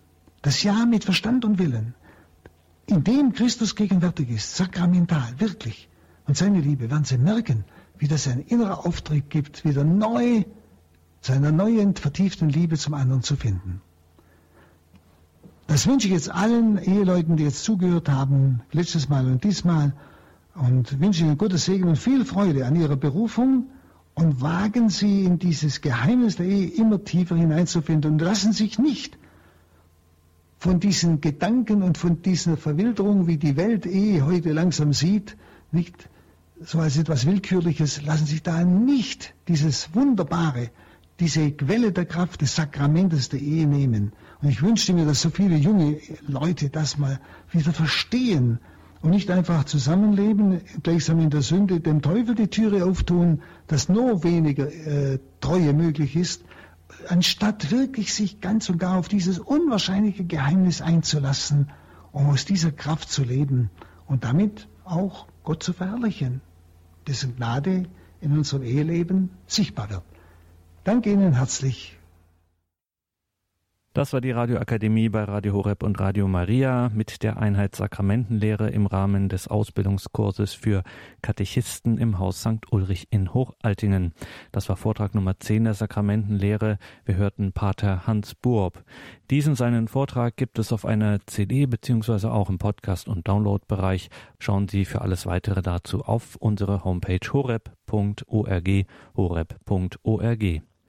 [0.41, 1.95] das Ja mit Verstand und Willen,
[2.85, 5.89] in dem Christus gegenwärtig ist, sakramental, wirklich,
[6.31, 7.65] und seine Liebe, werden Sie merken,
[7.97, 10.45] wie das ein innerer Auftrieb gibt, wieder neu,
[11.19, 13.81] seiner neuen, vertieften Liebe zum anderen zu finden.
[15.67, 19.91] Das wünsche ich jetzt allen Eheleuten, die jetzt zugehört haben, letztes Mal und diesmal,
[20.55, 23.65] und wünsche Ihnen Gottes Segen und viel Freude an Ihrer Berufung
[24.13, 29.17] und wagen Sie in dieses Geheimnis der Ehe immer tiefer hineinzufinden und lassen sich nicht
[30.59, 35.35] von diesen Gedanken und von dieser Verwilderung, wie die Welt eh heute langsam sieht,
[35.73, 36.07] nicht
[36.65, 40.69] so als etwas Willkürliches, lassen sich da nicht dieses Wunderbare,
[41.19, 44.13] diese Quelle der Kraft des Sakramentes der Ehe nehmen.
[44.41, 47.19] Und ich wünschte mir, dass so viele junge Leute das mal
[47.51, 48.59] wieder verstehen
[49.01, 54.23] und nicht einfach zusammenleben, gleichsam in der Sünde dem Teufel die Türe auftun, dass nur
[54.23, 56.43] weniger äh, Treue möglich ist,
[57.07, 61.69] anstatt wirklich sich ganz und gar auf dieses unwahrscheinliche Geheimnis einzulassen,
[62.11, 63.69] um aus dieser Kraft zu leben
[64.07, 66.41] und damit auch Gott zu verherrlichen,
[67.07, 67.85] dessen Gnade
[68.21, 70.03] in unserem Eheleben sichtbar wird.
[70.83, 71.97] Danke Ihnen herzlich
[73.93, 78.85] das war die Radioakademie bei Radio Horeb und Radio Maria mit der Einheit Sakramentenlehre im
[78.85, 80.83] Rahmen des Ausbildungskurses für
[81.21, 82.71] Katechisten im Haus St.
[82.71, 84.13] Ulrich in Hochaltingen.
[84.53, 86.77] Das war Vortrag Nummer 10 der Sakramentenlehre.
[87.03, 88.81] Wir hörten Pater Hans Buob.
[89.29, 94.09] Diesen seinen Vortrag gibt es auf einer CD beziehungsweise auch im Podcast- und Downloadbereich.
[94.39, 98.69] Schauen Sie für alles weitere dazu auf unsere Homepage horeb.org
[99.17, 100.70] horeb.org.